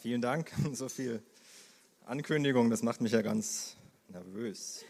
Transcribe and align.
Vielen 0.00 0.22
Dank. 0.22 0.52
So 0.74 0.88
viel 0.88 1.20
Ankündigung, 2.06 2.70
das 2.70 2.82
macht 2.82 3.00
mich 3.00 3.10
ja 3.10 3.22
ganz 3.22 3.74
nervös. 4.08 4.84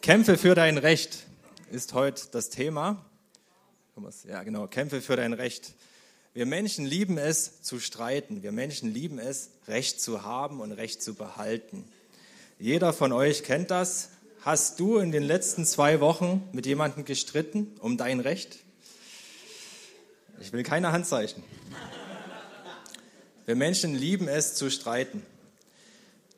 Kämpfe 0.00 0.38
für 0.38 0.54
dein 0.54 0.78
Recht 0.78 1.26
ist 1.70 1.92
heute 1.92 2.22
das 2.32 2.48
Thema. 2.48 3.04
Ja, 4.26 4.42
genau, 4.42 4.66
Kämpfe 4.68 5.02
für 5.02 5.16
dein 5.16 5.34
Recht. 5.34 5.74
Wir 6.32 6.46
Menschen 6.46 6.86
lieben 6.86 7.18
es 7.18 7.60
zu 7.60 7.78
streiten. 7.78 8.42
Wir 8.42 8.52
Menschen 8.52 8.90
lieben 8.90 9.18
es, 9.18 9.50
Recht 9.68 10.00
zu 10.00 10.22
haben 10.22 10.60
und 10.60 10.72
Recht 10.72 11.02
zu 11.02 11.12
behalten. 11.12 11.84
Jeder 12.58 12.94
von 12.94 13.12
euch 13.12 13.44
kennt 13.44 13.70
das. 13.70 14.08
Hast 14.40 14.80
du 14.80 14.96
in 14.96 15.12
den 15.12 15.24
letzten 15.24 15.66
zwei 15.66 16.00
Wochen 16.00 16.48
mit 16.52 16.64
jemandem 16.64 17.04
gestritten 17.04 17.76
um 17.80 17.98
dein 17.98 18.20
Recht? 18.20 18.60
Ich 20.40 20.54
will 20.54 20.62
keine 20.62 20.92
Handzeichen. 20.92 21.42
Wir 23.46 23.56
Menschen 23.56 23.94
lieben 23.94 24.28
es 24.28 24.54
zu 24.54 24.70
streiten. 24.70 25.24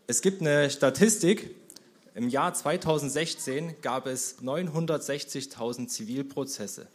Es 0.06 0.22
gibt 0.22 0.40
eine 0.40 0.70
Statistik. 0.70 1.54
Im 2.14 2.28
Jahr 2.28 2.54
2016 2.54 3.80
gab 3.82 4.06
es 4.06 4.38
960.000 4.40 5.88
Zivilprozesse. 5.88 6.86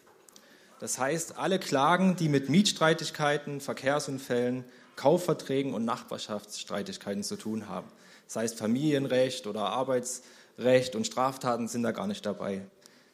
Das 0.80 0.98
heißt, 0.98 1.38
alle 1.38 1.60
Klagen, 1.60 2.16
die 2.16 2.30
mit 2.30 2.50
Mietstreitigkeiten, 2.50 3.60
Verkehrsunfällen, 3.60 4.64
Kaufverträgen 4.96 5.74
und 5.74 5.84
Nachbarschaftsstreitigkeiten 5.84 7.24
zu 7.24 7.36
tun 7.36 7.68
haben. 7.68 7.88
Das 8.28 8.38
heißt, 8.38 8.58
Familienrecht 8.58 9.46
oder 9.46 9.70
Arbeitsrecht 9.70 10.96
und 10.96 11.06
Straftaten 11.06 11.68
sind 11.68 11.84
da 11.84 11.92
gar 11.92 12.08
nicht 12.08 12.26
dabei. 12.26 12.62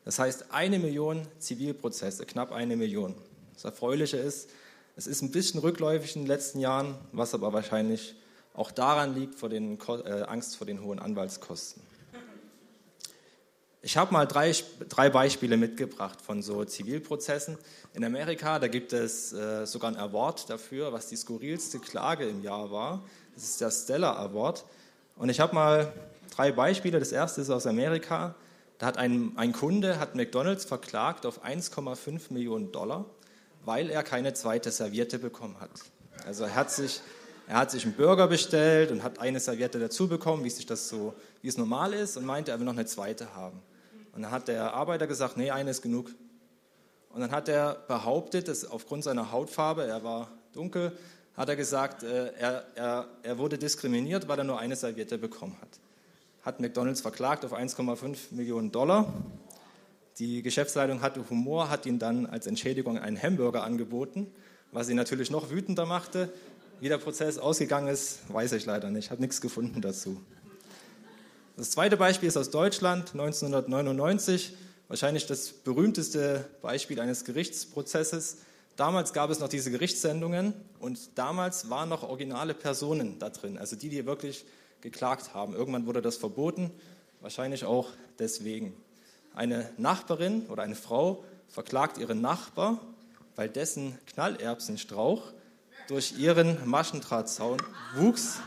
Das 0.05 0.19
heißt, 0.19 0.52
eine 0.52 0.78
Million 0.78 1.28
Zivilprozesse, 1.39 2.25
knapp 2.25 2.52
eine 2.52 2.75
Million. 2.75 3.16
Das 3.55 3.66
Erfreuliche 3.66 4.17
ist, 4.17 4.50
es 4.95 5.08
ist 5.08 5.22
ein 5.22 5.31
bisschen 5.31 5.59
rückläufig 5.59 6.16
in 6.16 6.23
den 6.23 6.27
letzten 6.27 6.59
Jahren, 6.59 6.95
was 7.11 7.33
aber 7.33 7.52
wahrscheinlich 7.52 8.16
auch 8.53 8.72
daran 8.72 9.16
liegt, 9.16 9.35
vor 9.35 9.50
den, 9.50 9.80
äh, 10.05 10.23
Angst 10.27 10.58
vor 10.58 10.67
den 10.67 10.83
hohen 10.83 11.00
Anwaltskosten. 11.00 11.81
Ich 13.81 13.97
habe 13.97 14.13
mal 14.13 14.25
drei, 14.25 14.53
drei 14.88 15.09
Beispiele 15.09 15.58
mitgebracht 15.58 16.22
von 16.22 16.41
so 16.41 16.63
Zivilprozessen. 16.63 17.58
In 17.94 18.05
Amerika, 18.05 18.59
da 18.59 18.67
gibt 18.67 18.94
es 18.94 19.33
äh, 19.33 19.66
sogar 19.66 19.91
ein 19.91 19.97
Award 19.97 20.50
dafür, 20.50 20.94
was 20.94 21.07
die 21.07 21.17
skurrilste 21.17 21.80
Klage 21.80 22.25
im 22.25 22.44
Jahr 22.44 22.72
war. 22.72 23.03
Das 23.33 23.44
ist 23.44 23.59
der 23.59 23.72
Stella 23.72 24.16
Award. 24.16 24.63
Und 25.17 25.30
ich 25.30 25.39
habe 25.39 25.53
mal 25.55 25.91
drei 26.33 26.52
Beispiele. 26.52 27.00
Das 27.00 27.11
erste 27.11 27.41
ist 27.41 27.50
aus 27.50 27.67
Amerika. 27.67 28.35
Da 28.78 28.85
hat 28.85 28.97
ein, 28.97 29.33
ein 29.35 29.52
Kunde 29.52 30.00
hat 30.00 30.16
McDonald's 30.16 30.63
verklagt 30.63 31.25
auf 31.25 31.44
1,5 31.44 32.31
Millionen 32.31 32.72
Dollar 32.72 33.05
weil 33.66 33.89
er 33.89 34.03
keine 34.03 34.33
zweite 34.33 34.72
Serviette 34.72 35.19
bekommen 35.19 35.59
hat. 35.59 35.72
Also 36.25 36.44
er 36.44 36.56
hat 36.56 36.72
sich, 36.72 37.02
er 37.47 37.58
hat 37.58 37.72
sich 37.72 37.86
einen 37.86 37.95
Burger 37.95 38.28
bestellt 38.28 38.92
und 38.92 39.03
hat 39.03 39.19
eine 39.19 39.39
Serviette 39.39 39.80
dazu 39.80 40.08
bekommen, 40.08 40.44
wie 40.44 40.50
sich 40.50 40.66
das 40.66 40.89
so, 40.89 41.14
wie 41.42 41.47
es 41.47 41.58
normal 41.58 41.94
ist, 41.94 42.17
und 42.17 42.25
meinte, 42.25 42.52
er 42.52 42.59
will 42.59 42.66
noch 42.66 42.73
eine 42.73 42.86
zweite 42.86 43.34
haben. 43.36 43.61
Und 44.14 44.22
dann 44.22 44.31
hat 44.31 44.47
der 44.47 44.73
Arbeiter 44.73 45.08
gesagt, 45.08 45.38
nee, 45.38 45.52
eine 45.52 45.72
ist 45.72 45.81
genug. 45.81 46.11
Und 47.09 47.22
dann 47.22 47.31
hat 47.31 47.50
er 47.50 47.75
behauptet, 47.88 48.47
dass 48.47 48.66
aufgrund 48.66 49.03
seiner 49.03 49.31
Hautfarbe, 49.31 49.86
er 49.86 50.03
war 50.03 50.30
dunkel, 50.53 50.97
hat 51.36 51.50
er 51.50 51.56
gesagt, 51.56 52.03
äh, 52.03 52.31
er, 52.34 52.66
er, 52.75 53.08
er 53.23 53.38
wurde 53.38 53.58
diskriminiert, 53.58 54.28
weil 54.28 54.38
er 54.38 54.44
nur 54.44 54.59
eine 54.59 54.75
Serviette 54.75 55.17
bekommen 55.17 55.58
hat. 55.61 55.80
Hat 56.44 56.59
McDonald's 56.59 57.02
verklagt 57.02 57.45
auf 57.45 57.53
1,5 57.53 58.17
Millionen 58.31 58.72
Dollar 58.72 59.14
die 60.19 60.41
Geschäftsleitung 60.41 61.01
hatte 61.01 61.28
Humor, 61.29 61.69
hat 61.69 61.85
ihm 61.85 62.00
dann 62.00 62.25
als 62.25 62.46
Entschädigung 62.47 62.97
einen 62.97 63.22
Hamburger 63.22 63.63
angeboten, 63.63 64.28
was 64.72 64.90
ihn 64.90 64.96
natürlich 64.96 65.31
noch 65.31 65.50
wütender 65.50 65.85
machte. 65.85 66.31
Wie 66.79 66.90
der 66.90 66.97
Prozess 66.97 67.38
ausgegangen 67.38 67.88
ist, 67.88 68.19
weiß 68.29 68.52
ich 68.53 68.66
leider 68.66 68.90
nicht. 68.90 69.06
Ich 69.06 69.12
habe 69.12 69.22
nichts 69.22 69.41
gefunden 69.41 69.81
dazu. 69.81 70.22
Das 71.56 71.72
zweite 71.72 71.97
Beispiel 71.97 72.28
ist 72.28 72.38
aus 72.38 72.50
Deutschland, 72.50 73.12
1999. 73.13 74.53
Wahrscheinlich 74.88 75.25
das 75.25 75.50
berühmteste 75.52 76.46
Beispiel 76.62 77.00
eines 77.00 77.25
Gerichtsprozesses. 77.25 78.38
Damals 78.75 79.13
gab 79.13 79.29
es 79.29 79.40
noch 79.40 79.50
diese 79.50 79.72
Gerichtssendungen 79.72 80.53
und 80.79 81.00
damals 81.16 81.69
waren 81.69 81.90
noch 81.90 82.03
originale 82.03 82.53
Personen 82.53 83.19
da 83.19 83.29
drin, 83.29 83.57
also 83.57 83.75
die, 83.75 83.90
die 83.90 84.06
wirklich 84.06 84.46
geklagt 84.81 85.34
haben. 85.34 85.53
Irgendwann 85.53 85.85
wurde 85.85 86.02
das 86.02 86.18
verboten, 86.18 86.72
wahrscheinlich 87.22 87.66
auch 87.66 87.90
deswegen. 88.18 88.73
Eine 89.35 89.67
Nachbarin 89.77 90.45
oder 90.47 90.61
eine 90.61 90.75
Frau 90.75 91.23
verklagt 91.47 91.97
ihren 91.97 92.21
Nachbar, 92.21 92.77
weil 93.35 93.49
dessen 93.49 93.97
Knallerbsenstrauch 94.13 95.23
durch 95.88 96.19
ihren 96.19 96.67
Maschendrahtzaun 96.69 97.57
wuchs. 97.95 98.38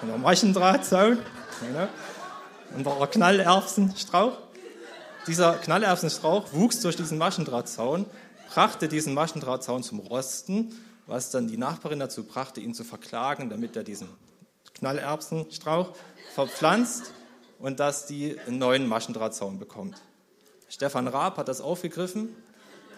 Genau, 0.00 0.18
Maschendrahtzaun. 0.18 1.18
Genau. 1.60 1.88
Und 2.76 2.84
war 2.84 3.06
Knallerbsenstrauch. 3.06 4.36
Dieser 5.28 5.54
Knallerbsenstrauch 5.54 6.52
wuchs 6.52 6.80
durch 6.80 6.96
diesen 6.96 7.16
Maschendrahtzaun, 7.16 8.06
brachte 8.52 8.88
diesen 8.88 9.14
Maschendrahtzaun 9.14 9.84
zum 9.84 10.00
Rosten, 10.00 10.74
was 11.06 11.30
dann 11.30 11.46
die 11.46 11.56
Nachbarin 11.56 12.00
dazu 12.00 12.24
brachte, 12.24 12.60
ihn 12.60 12.74
zu 12.74 12.82
verklagen, 12.82 13.48
damit 13.48 13.76
er 13.76 13.84
diesen 13.84 14.08
Knallerbsenstrauch 14.74 15.94
verpflanzt 16.34 17.12
und 17.58 17.80
dass 17.80 18.06
die 18.06 18.38
einen 18.46 18.58
neuen 18.58 18.86
Maschendrahtzaun 18.86 19.58
bekommt. 19.58 20.00
Stefan 20.68 21.08
Raab 21.08 21.36
hat 21.36 21.48
das 21.48 21.60
aufgegriffen, 21.60 22.34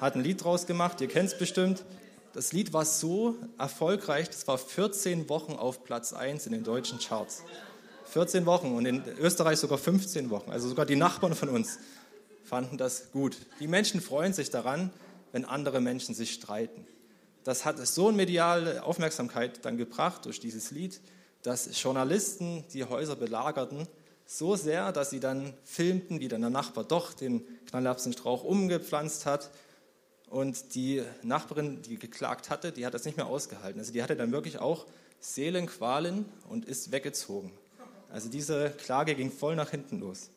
hat 0.01 0.15
ein 0.15 0.23
Lied 0.23 0.43
draus 0.45 0.67
gemacht, 0.67 1.01
ihr 1.01 1.09
kennt 1.09 1.29
es 1.31 1.39
bestimmt. 1.39 1.85
Das 2.33 2.53
Lied 2.53 2.73
war 2.73 2.85
so 2.85 3.37
erfolgreich, 3.59 4.29
das 4.29 4.47
war 4.47 4.59
14 4.59 5.29
Wochen 5.29 5.53
auf 5.53 5.85
Platz 5.85 6.13
1 6.13 6.47
in 6.47 6.53
den 6.53 6.65
deutschen 6.65 6.99
Charts. 6.99 7.43
14 8.07 8.47
Wochen 8.47 8.75
und 8.75 8.87
in 8.87 9.03
Österreich 9.19 9.59
sogar 9.59 9.79
15 9.79 10.31
Wochen. 10.31 10.51
Also 10.51 10.69
sogar 10.69 10.87
die 10.87 10.97
Nachbarn 10.97 11.35
von 11.35 11.49
uns 11.49 11.79
fanden 12.45 12.79
das 12.79 13.11
gut. 13.13 13.37
Die 13.61 13.67
Menschen 13.67 14.01
freuen 14.01 14.33
sich 14.33 14.51
daran, 14.51 14.91
wenn 15.33 15.45
andere 15.45 15.81
Menschen 15.81 16.15
sich 16.15 16.33
streiten. 16.33 16.87
Das 17.45 17.65
hat 17.65 17.85
so 17.87 18.09
eine 18.09 18.17
mediale 18.17 18.83
Aufmerksamkeit 18.85 19.65
dann 19.65 19.77
gebracht 19.77 20.25
durch 20.25 20.41
dieses 20.41 20.71
Lied, 20.71 21.01
dass 21.43 21.81
Journalisten 21.81 22.65
die 22.73 22.85
Häuser 22.85 23.17
belagerten 23.17 23.87
so 24.27 24.57
sehr, 24.57 24.93
dass 24.93 25.11
sie 25.11 25.21
dann 25.21 25.55
filmten, 25.65 26.21
wie 26.21 26.29
dann 26.29 26.41
der 26.41 26.51
Nachbar 26.51 26.85
doch 26.85 27.13
den 27.15 27.43
Knallerbsenstrauch 27.67 28.43
umgepflanzt 28.43 29.25
hat. 29.25 29.51
Und 30.29 30.75
die 30.75 31.03
Nachbarin, 31.23 31.83
die 31.83 31.99
geklagt 31.99 32.51
hatte, 32.51 32.73
die 32.73 32.85
hat 32.85 32.95
das 32.95 33.05
nicht 33.05 33.17
mehr 33.17 33.27
ausgehalten. 33.27 33.79
Also 33.79 33.93
die 33.93 34.03
hatte 34.03 34.17
dann 34.17 34.33
wirklich 34.33 34.59
auch 34.59 34.87
Seelenqualen 35.21 36.25
und 36.49 36.65
ist 36.65 36.91
weggezogen. 36.91 37.53
Also 38.11 38.29
diese 38.29 38.71
Klage 38.71 39.15
ging 39.15 39.31
voll 39.31 39.55
nach 39.55 39.71
hinten 39.71 40.01
los. 40.01 40.31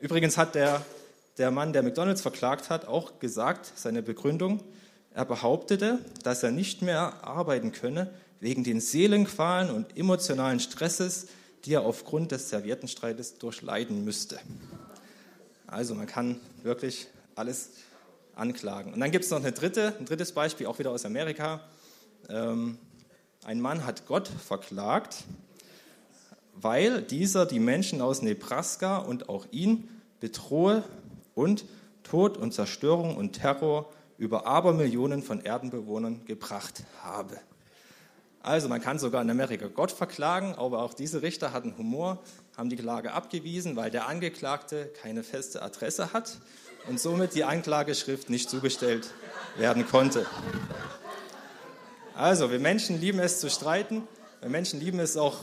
Übrigens 0.00 0.38
hat 0.38 0.54
der, 0.54 0.84
der 1.36 1.50
Mann, 1.50 1.74
der 1.74 1.82
McDonald's 1.82 2.22
verklagt 2.22 2.70
hat, 2.70 2.86
auch 2.86 3.18
gesagt, 3.18 3.70
seine 3.76 4.02
Begründung, 4.02 4.62
er 5.12 5.26
behauptete, 5.26 5.98
dass 6.22 6.42
er 6.42 6.52
nicht 6.52 6.82
mehr 6.82 7.24
arbeiten 7.24 7.72
könne 7.72 8.10
wegen 8.38 8.64
den 8.64 8.80
Seelenqualen 8.80 9.70
und 9.70 9.96
emotionalen 9.98 10.60
Stresses, 10.60 11.26
die 11.64 11.74
er 11.74 11.82
aufgrund 11.82 12.32
des 12.32 12.48
Serviettenstreites 12.48 13.38
durchleiden 13.38 14.04
müsste. 14.04 14.38
Also 15.66 15.94
man 15.94 16.06
kann 16.06 16.40
wirklich 16.62 17.06
alles 17.34 17.70
anklagen. 18.34 18.92
Und 18.92 19.00
dann 19.00 19.10
gibt 19.10 19.24
es 19.24 19.30
noch 19.30 19.38
eine 19.38 19.52
dritte, 19.52 19.94
ein 19.98 20.06
drittes 20.06 20.32
Beispiel, 20.32 20.66
auch 20.66 20.78
wieder 20.78 20.90
aus 20.90 21.04
Amerika. 21.04 21.60
Ähm, 22.28 22.78
ein 23.44 23.60
Mann 23.60 23.86
hat 23.86 24.06
Gott 24.06 24.28
verklagt, 24.28 25.24
weil 26.54 27.02
dieser 27.02 27.46
die 27.46 27.60
Menschen 27.60 28.00
aus 28.02 28.22
Nebraska 28.22 28.98
und 28.98 29.28
auch 29.28 29.46
ihn 29.50 29.88
bedrohe 30.20 30.84
und 31.34 31.64
Tod 32.02 32.36
und 32.36 32.52
Zerstörung 32.52 33.16
und 33.16 33.32
Terror 33.32 33.90
über 34.18 34.46
Abermillionen 34.46 35.22
von 35.22 35.40
Erdenbewohnern 35.40 36.24
gebracht 36.26 36.84
habe. 37.02 37.38
Also 38.42 38.68
man 38.68 38.80
kann 38.80 38.98
sogar 38.98 39.20
in 39.20 39.28
Amerika 39.28 39.66
Gott 39.66 39.92
verklagen, 39.92 40.54
aber 40.54 40.82
auch 40.82 40.94
diese 40.94 41.20
Richter 41.20 41.52
hatten 41.52 41.76
Humor, 41.76 42.18
haben 42.56 42.70
die 42.70 42.76
Klage 42.76 43.12
abgewiesen, 43.12 43.76
weil 43.76 43.90
der 43.90 44.08
Angeklagte 44.08 44.90
keine 45.02 45.22
feste 45.22 45.60
Adresse 45.60 46.14
hat 46.14 46.38
und 46.88 46.98
somit 46.98 47.34
die 47.34 47.44
Anklageschrift 47.44 48.30
nicht 48.30 48.48
zugestellt 48.48 49.12
werden 49.58 49.86
konnte. 49.86 50.24
Also 52.14 52.50
wir 52.50 52.58
Menschen 52.60 52.98
lieben 52.98 53.18
es 53.18 53.40
zu 53.40 53.50
streiten, 53.50 54.08
wir 54.40 54.48
Menschen 54.48 54.80
lieben 54.80 55.00
es 55.00 55.18
auch 55.18 55.38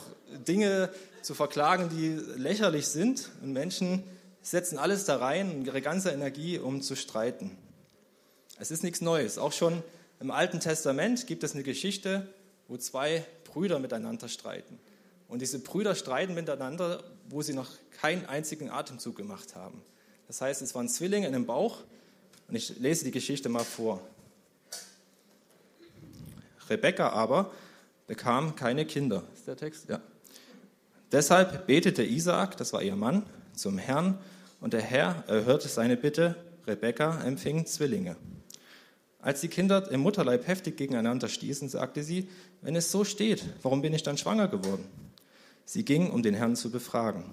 Dinge 0.48 0.90
zu 1.22 1.36
verklagen, 1.36 1.90
die 1.90 2.10
lächerlich 2.40 2.88
sind 2.88 3.30
und 3.44 3.54
Menschen 3.54 4.04
setzen 4.42 4.80
alles 4.80 5.06
da 5.06 5.18
rein 5.18 5.52
und 5.52 5.66
ihre 5.66 5.82
ganze 5.82 6.10
Energie, 6.10 6.58
um 6.58 6.82
zu 6.82 6.96
streiten. 6.96 7.58
Es 8.60 8.72
ist 8.72 8.82
nichts 8.82 9.02
Neues. 9.02 9.38
Auch 9.38 9.52
schon 9.52 9.84
im 10.20 10.32
Alten 10.32 10.60
Testament 10.60 11.28
gibt 11.28 11.44
es 11.44 11.54
eine 11.54 11.64
Geschichte, 11.64 12.28
wo 12.68 12.78
zwei 12.78 13.26
Brüder 13.44 13.80
miteinander 13.80 14.28
streiten. 14.28 14.80
Und 15.28 15.42
diese 15.42 15.60
Brüder 15.60 15.96
streiten 15.96 16.34
miteinander, 16.34 17.04
wo 17.30 17.42
sie 17.42 17.54
noch 17.54 17.70
keinen 18.02 18.26
einzigen 18.26 18.70
Atemzug 18.70 19.16
gemacht 19.16 19.56
haben. 19.56 19.82
Das 20.28 20.42
heißt, 20.42 20.62
es 20.62 20.76
waren 20.76 20.88
Zwillinge 20.88 21.28
in 21.28 21.34
dem 21.34 21.46
Bauch. 21.46 21.80
Und 22.48 22.56
ich 22.56 22.78
lese 22.80 23.06
die 23.06 23.12
Geschichte 23.12 23.50
mal 23.50 23.64
vor. 23.64 24.02
Rebekka 26.70 27.10
aber 27.10 27.52
bekam 28.08 28.56
keine 28.56 28.86
Kinder. 28.86 29.24
Ist 29.34 29.48
der 29.48 29.58
Text? 29.58 29.90
Ja. 29.90 30.02
Deshalb 31.12 31.68
betete 31.68 32.04
Isaak, 32.04 32.58
das 32.58 32.74
war 32.74 32.82
ihr 32.82 32.96
Mann, 32.96 33.24
zum 33.54 33.78
Herrn 33.78 34.18
und 34.60 34.74
der 34.74 34.82
Herr 34.82 35.24
erhörte 35.28 35.68
seine 35.68 35.98
Bitte. 35.98 36.36
Rebekka 36.66 37.24
empfing 37.24 37.66
Zwillinge. 37.66 38.18
Als 39.20 39.42
die 39.42 39.48
Kinder 39.48 39.90
im 39.92 40.02
Mutterleib 40.02 40.48
heftig 40.48 40.78
gegeneinander 40.78 41.28
stießen, 41.28 41.70
sagte 41.70 42.04
sie, 42.04 42.30
wenn 42.62 42.76
es 42.76 42.92
so 42.92 43.04
steht, 43.04 43.44
warum 43.62 43.82
bin 43.82 43.94
ich 43.94 44.04
dann 44.04 44.18
schwanger 44.18 44.48
geworden? 44.48 44.86
Sie 45.66 45.84
ging, 45.84 46.12
um 46.12 46.24
den 46.24 46.34
Herrn 46.34 46.56
zu 46.56 46.72
befragen. 46.72 47.26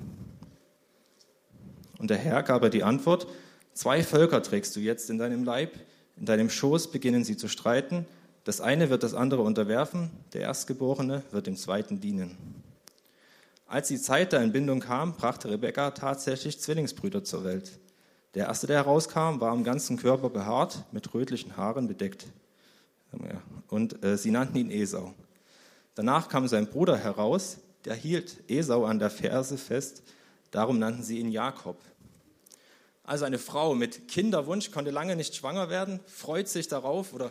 Und 1.99 2.11
der 2.11 2.19
Herr 2.19 2.43
gab 2.43 2.63
ihr 2.63 2.71
die 2.71 2.83
Antwort, 2.83 3.27
zwei 3.75 4.03
Völker 4.03 4.43
trägst 4.43 4.75
du 4.77 4.81
jetzt 4.81 5.11
in 5.11 5.19
deinem 5.19 5.45
Leib, 5.45 5.73
in 6.17 6.27
deinem 6.27 6.51
Schoß 6.51 6.91
beginnen 6.91 7.25
sie 7.25 7.37
zu 7.37 7.49
streiten, 7.49 8.07
das 8.45 8.61
eine 8.61 8.91
wird 8.91 9.03
das 9.03 9.15
andere 9.15 9.43
unterwerfen, 9.43 10.11
der 10.33 10.43
Erstgeborene 10.43 11.23
wird 11.31 11.47
dem 11.47 11.57
Zweiten 11.57 12.01
dienen. 12.01 12.37
Als 13.67 13.89
die 13.89 14.01
Zeit 14.01 14.33
der 14.33 14.41
Entbindung 14.41 14.81
kam, 14.81 15.15
brachte 15.15 15.51
Rebekka 15.51 15.93
tatsächlich 15.93 16.61
Zwillingsbrüder 16.61 17.25
zur 17.25 17.45
Welt. 17.45 17.73
Der 18.35 18.47
erste, 18.47 18.67
der 18.67 18.79
herauskam, 18.79 19.41
war 19.41 19.53
am 19.53 19.63
ganzen 19.63 19.97
Körper 19.97 20.29
behaart, 20.29 20.85
mit 20.93 21.15
rötlichen 21.15 21.57
Haaren 21.57 21.87
bedeckt. 21.87 22.27
Und 23.69 24.03
äh, 24.05 24.17
sie 24.17 24.33
nannten 24.33 24.57
ihn 24.57 24.71
Esau. 24.71 25.15
Danach 25.95 26.29
kam 26.29 26.49
sein 26.49 26.67
Bruder 26.67 26.97
heraus, 26.97 27.59
der 27.85 27.95
hielt 27.95 28.39
Esau 28.51 28.85
an 28.85 28.99
der 28.99 29.11
Ferse 29.11 29.57
fest, 29.57 30.03
darum 30.51 30.81
nannten 30.81 31.05
sie 31.05 31.21
ihn 31.21 31.31
Jakob. 31.31 31.77
Also 33.05 33.25
eine 33.25 33.39
Frau 33.39 33.75
mit 33.75 34.09
Kinderwunsch 34.09 34.71
konnte 34.71 34.91
lange 34.91 35.15
nicht 35.15 35.37
schwanger 35.37 35.69
werden, 35.69 36.01
freut 36.07 36.49
sich 36.49 36.67
darauf 36.67 37.13
oder 37.13 37.31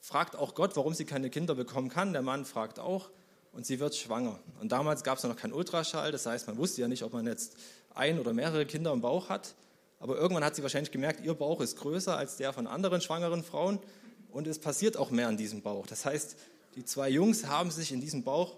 fragt 0.00 0.36
auch 0.36 0.54
Gott, 0.54 0.76
warum 0.76 0.94
sie 0.94 1.04
keine 1.04 1.28
Kinder 1.28 1.54
bekommen 1.54 1.88
kann. 1.90 2.12
Der 2.12 2.22
Mann 2.22 2.44
fragt 2.44 2.78
auch 2.78 3.10
und 3.52 3.66
sie 3.66 3.80
wird 3.80 3.94
schwanger. 3.96 4.38
Und 4.60 4.72
damals 4.72 5.02
gab 5.02 5.18
es 5.18 5.24
noch 5.24 5.36
keinen 5.36 5.52
Ultraschall, 5.52 6.12
das 6.12 6.24
heißt, 6.24 6.46
man 6.46 6.56
wusste 6.56 6.80
ja 6.80 6.88
nicht, 6.88 7.02
ob 7.02 7.12
man 7.12 7.26
jetzt 7.26 7.56
ein 7.94 8.18
oder 8.18 8.32
mehrere 8.32 8.64
Kinder 8.64 8.92
im 8.92 9.00
Bauch 9.00 9.28
hat. 9.28 9.54
Aber 10.04 10.18
irgendwann 10.18 10.44
hat 10.44 10.54
sie 10.54 10.62
wahrscheinlich 10.62 10.90
gemerkt, 10.90 11.24
ihr 11.24 11.32
Bauch 11.32 11.62
ist 11.62 11.78
größer 11.78 12.14
als 12.14 12.36
der 12.36 12.52
von 12.52 12.66
anderen 12.66 13.00
schwangeren 13.00 13.42
Frauen 13.42 13.78
und 14.32 14.46
es 14.46 14.58
passiert 14.58 14.98
auch 14.98 15.10
mehr 15.10 15.28
an 15.28 15.38
diesem 15.38 15.62
Bauch. 15.62 15.86
Das 15.86 16.04
heißt, 16.04 16.36
die 16.74 16.84
zwei 16.84 17.08
Jungs 17.08 17.46
haben 17.46 17.70
sich 17.70 17.90
in 17.90 18.02
diesem 18.02 18.22
Bauch 18.22 18.54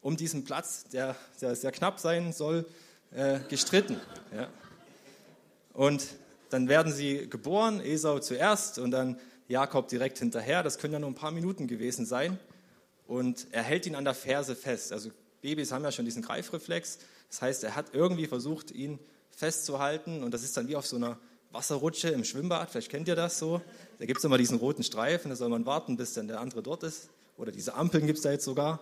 um 0.00 0.16
diesen 0.16 0.42
Platz, 0.42 0.82
der, 0.92 1.14
der 1.40 1.54
sehr 1.54 1.70
knapp 1.70 2.00
sein 2.00 2.32
soll, 2.32 2.66
äh, 3.12 3.38
gestritten. 3.48 4.00
Ja. 4.34 4.48
Und 5.72 6.04
dann 6.50 6.68
werden 6.68 6.92
sie 6.92 7.30
geboren, 7.30 7.78
Esau 7.78 8.18
zuerst 8.18 8.80
und 8.80 8.90
dann 8.90 9.20
Jakob 9.46 9.86
direkt 9.86 10.18
hinterher. 10.18 10.64
Das 10.64 10.78
können 10.78 10.94
ja 10.94 10.98
nur 10.98 11.10
ein 11.10 11.14
paar 11.14 11.30
Minuten 11.30 11.68
gewesen 11.68 12.06
sein. 12.06 12.40
Und 13.06 13.46
er 13.52 13.62
hält 13.62 13.86
ihn 13.86 13.94
an 13.94 14.02
der 14.02 14.14
Ferse 14.14 14.56
fest. 14.56 14.92
Also 14.92 15.12
Babys 15.42 15.70
haben 15.70 15.84
ja 15.84 15.92
schon 15.92 16.06
diesen 16.06 16.22
Greifreflex. 16.22 16.98
Das 17.28 17.40
heißt, 17.40 17.62
er 17.62 17.76
hat 17.76 17.94
irgendwie 17.94 18.26
versucht, 18.26 18.72
ihn 18.72 18.98
festzuhalten. 19.36 20.22
Und 20.22 20.32
das 20.32 20.42
ist 20.42 20.56
dann 20.56 20.68
wie 20.68 20.76
auf 20.76 20.86
so 20.86 20.96
einer 20.96 21.18
Wasserrutsche 21.50 22.08
im 22.08 22.24
Schwimmbad. 22.24 22.70
Vielleicht 22.70 22.90
kennt 22.90 23.08
ihr 23.08 23.16
das 23.16 23.38
so. 23.38 23.60
Da 23.98 24.06
gibt 24.06 24.18
es 24.18 24.24
immer 24.24 24.38
diesen 24.38 24.58
roten 24.58 24.82
Streifen. 24.82 25.30
Da 25.30 25.36
soll 25.36 25.48
man 25.48 25.66
warten, 25.66 25.96
bis 25.96 26.14
dann 26.14 26.28
der 26.28 26.40
andere 26.40 26.62
dort 26.62 26.82
ist. 26.82 27.10
Oder 27.36 27.52
diese 27.52 27.74
Ampeln 27.74 28.06
gibt 28.06 28.18
es 28.18 28.22
da 28.22 28.30
jetzt 28.30 28.44
sogar. 28.44 28.80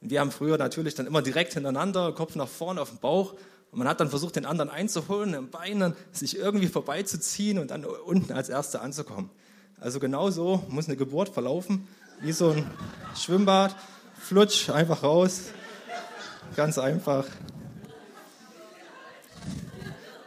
Und 0.00 0.10
wir 0.10 0.20
haben 0.20 0.30
früher 0.30 0.58
natürlich 0.58 0.94
dann 0.94 1.06
immer 1.06 1.22
direkt 1.22 1.54
hintereinander, 1.54 2.12
Kopf 2.12 2.34
nach 2.34 2.48
vorne 2.48 2.80
auf 2.80 2.90
den 2.90 2.98
Bauch. 2.98 3.34
Und 3.70 3.78
man 3.78 3.88
hat 3.88 4.00
dann 4.00 4.10
versucht, 4.10 4.36
den 4.36 4.44
anderen 4.44 4.68
einzuholen, 4.68 5.32
im 5.32 5.50
Beinen 5.50 5.94
sich 6.10 6.36
irgendwie 6.36 6.68
vorbeizuziehen 6.68 7.58
und 7.58 7.70
dann 7.70 7.84
unten 7.84 8.32
als 8.32 8.48
Erster 8.48 8.82
anzukommen. 8.82 9.30
Also 9.80 9.98
genau 9.98 10.30
so 10.30 10.62
muss 10.68 10.86
eine 10.86 10.96
Geburt 10.96 11.30
verlaufen, 11.30 11.88
wie 12.20 12.32
so 12.32 12.50
ein 12.50 12.70
Schwimmbad. 13.16 13.74
Flutsch, 14.20 14.68
einfach 14.68 15.02
raus. 15.02 15.46
Ganz 16.54 16.78
einfach. 16.78 17.26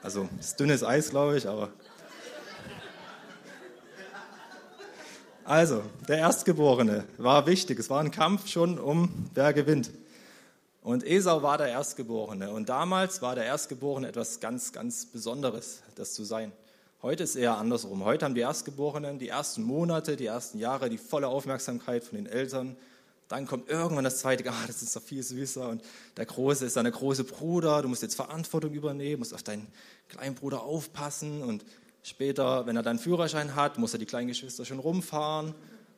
Also, 0.06 0.30
es 0.40 0.50
ist 0.50 0.60
dünnes 0.60 0.84
Eis, 0.84 1.10
glaube 1.10 1.36
ich, 1.36 1.48
aber. 1.48 1.72
Also, 5.44 5.82
der 6.08 6.20
Erstgeborene 6.20 7.06
war 7.18 7.48
wichtig. 7.48 7.80
Es 7.80 7.90
war 7.90 8.02
ein 8.02 8.12
Kampf 8.12 8.48
schon 8.48 8.78
um, 8.78 9.32
wer 9.34 9.52
gewinnt. 9.52 9.90
Und 10.84 11.04
Esau 11.04 11.42
war 11.42 11.58
der 11.58 11.70
Erstgeborene. 11.70 12.52
Und 12.52 12.70
damals 12.70 13.24
war 13.24 13.34
der 13.34 13.46
Erstgeborene 13.46 14.08
etwas 14.08 14.40
ganz, 14.40 14.72
ganz 14.72 15.08
Besonderes, 15.08 15.82
das 15.96 16.14
zu 16.14 16.24
sein. 16.24 16.52
Heute 17.02 17.24
ist 17.24 17.36
eher 17.36 17.58
andersrum. 17.58 18.06
Heute 18.06 18.26
haben 18.26 18.36
die 18.36 18.42
Erstgeborenen 18.42 19.18
die 19.18 19.30
ersten 19.30 19.64
Monate, 19.64 20.18
die 20.18 20.28
ersten 20.28 20.60
Jahre 20.60 20.92
die 20.92 21.00
volle 21.00 21.30
Aufmerksamkeit 21.30 22.04
von 22.04 22.18
den 22.18 22.28
Eltern. 22.28 22.78
Dann 23.28 23.48
kommt 23.48 23.70
irgendwann 23.70 24.04
das 24.04 24.20
zweite, 24.20 24.48
ah, 24.50 24.64
das 24.68 24.84
ist 24.84 24.96
doch 24.96 25.02
viel 25.02 25.24
süßer. 25.24 25.68
Und 25.70 25.82
der 26.16 26.26
Große 26.26 26.66
ist 26.66 26.76
dann 26.76 26.86
der 26.86 26.94
große 26.94 27.24
Bruder. 27.24 27.82
Du 27.82 27.88
musst 27.88 28.04
jetzt 28.04 28.16
Verantwortung 28.16 28.74
übernehmen, 28.74 29.20
musst 29.20 29.34
auf 29.34 29.42
deinen 29.42 29.68
kleinen 30.10 30.36
Bruder 30.36 30.62
aufpassen. 30.62 31.42
Und 31.42 31.66
später, 32.04 32.68
wenn 32.68 32.76
er 32.76 32.84
dann 32.84 33.00
Führerschein 33.00 33.56
hat, 33.56 33.80
muss 33.80 33.94
er 33.94 34.00
die 34.00 34.06
kleinen 34.06 34.28
Geschwister 34.28 34.64
schon 34.64 34.80
rumfahren. 34.80 35.56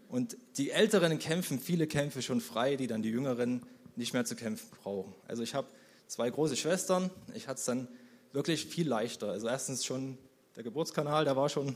Und 0.07 0.38
die 0.57 0.71
Älteren 0.71 1.19
kämpfen 1.19 1.59
viele 1.59 1.85
Kämpfe 1.85 2.21
schon 2.21 2.39
frei, 2.39 2.77
die 2.77 2.88
dann 2.88 3.01
die 3.01 3.09
Jüngeren 3.09 3.62
nicht 3.97 4.13
mehr 4.13 4.23
zu 4.23 4.35
kämpfen 4.35 4.69
brauchen. 4.81 5.13
Also 5.27 5.44
ich 5.44 5.53
habe 5.53 5.68
zwei 6.07 6.30
große 6.30 6.56
Schwestern. 6.56 7.09
Ich 7.33 7.50
hatte 7.50 7.59
es 7.59 7.65
dann 7.65 7.89
wirklich 8.31 8.68
viel 8.68 8.88
leichter. 8.88 9.31
Also 9.31 9.50
erstens 9.50 9.83
schon 9.83 10.18
der 10.56 10.63
Geburtskanal, 10.63 11.25
der 11.25 11.35
war 11.35 11.50
schon 11.50 11.75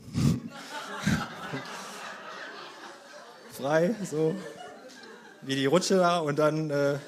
frei, 3.52 3.94
so 4.10 4.34
wie 5.42 5.54
die 5.54 5.66
Rutsche 5.66 5.96
da. 5.96 6.18
Und 6.18 6.38
dann 6.38 6.70
äh, 6.70 6.98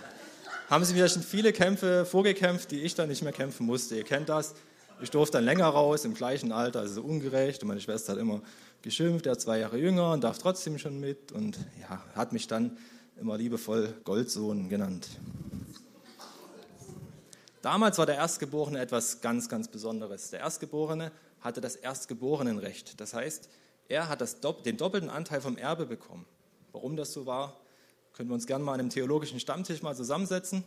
haben 0.69 0.85
sie 0.85 0.95
mir 0.95 1.09
schon 1.09 1.23
viele 1.23 1.53
Kämpfe 1.53 2.05
vorgekämpft, 2.05 2.71
die 2.71 2.81
ich 2.81 2.95
dann 2.95 3.09
nicht 3.09 3.23
mehr 3.23 3.33
kämpfen 3.33 3.67
musste. 3.67 3.97
Ihr 3.97 4.05
kennt 4.05 4.29
das. 4.29 4.55
Ich 5.01 5.11
durfte 5.11 5.39
dann 5.39 5.45
länger 5.45 5.67
raus, 5.67 6.05
im 6.05 6.15
gleichen 6.15 6.53
Alter, 6.53 6.81
also 6.81 7.03
ungerecht. 7.03 7.63
Und 7.63 7.69
meine 7.69 7.81
Schwester 7.81 8.13
hat 8.13 8.19
immer 8.19 8.43
geschimpft, 8.83 9.27
er 9.27 9.33
ist 9.33 9.43
zwei 9.43 9.59
Jahre 9.59 9.79
jünger 9.79 10.13
und 10.13 10.23
darf 10.23 10.39
trotzdem 10.39 10.79
schon 10.79 11.01
mit. 11.01 11.33
Und 11.33 11.59
ja, 11.81 12.03
hat 12.15 12.33
mich 12.33 12.47
dann 12.47 12.77
immer 13.21 13.37
liebevoll 13.37 13.95
Goldsohn 14.05 14.69
genannt. 14.69 15.09
Damals 17.63 17.97
war 17.97 18.07
der 18.07 18.17
Erstgeborene 18.17 18.79
etwas 18.79 19.21
ganz, 19.21 19.49
ganz 19.49 19.69
Besonderes. 19.69 20.31
Der 20.31 20.41
Erstgeborene 20.41 21.13
hatte 21.41 21.61
das 21.61 21.77
Erstgeborenenrecht. 21.77 23.01
Das 23.01 23.15
heißt, 23.15 23.49
er 23.89 24.09
hat 24.09 24.21
das, 24.21 24.41
den 24.65 24.77
doppelten 24.77 25.11
Anteil 25.11 25.41
vom 25.41 25.57
Erbe 25.57 25.87
bekommen. 25.87 26.27
Warum 26.73 26.97
das 26.97 27.13
so 27.13 27.27
war, 27.27 27.57
können 28.15 28.31
wir 28.31 28.35
uns 28.35 28.47
gerne 28.47 28.65
mal 28.65 28.75
an 28.75 28.81
einem 28.81 28.91
theologischen 28.91 29.41
Stammtisch 29.41 29.83
mal 29.83 29.95
zusammensetzen. 29.95 30.65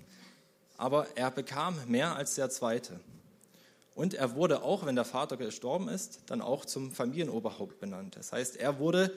Aber 0.78 1.08
er 1.16 1.32
bekam 1.32 1.76
mehr 1.88 2.16
als 2.16 2.36
der 2.36 2.50
Zweite. 2.50 3.00
Und 3.96 4.14
er 4.14 4.36
wurde 4.36 4.62
auch, 4.62 4.86
wenn 4.86 4.96
der 4.96 5.06
Vater 5.06 5.38
gestorben 5.38 5.90
ist, 5.90 6.20
dann 6.28 6.42
auch 6.42 6.66
zum 6.66 6.92
Familienoberhaupt 6.92 7.80
benannt. 7.80 8.16
Das 8.16 8.32
heißt, 8.32 8.58
er 8.58 8.78
wurde 8.78 9.12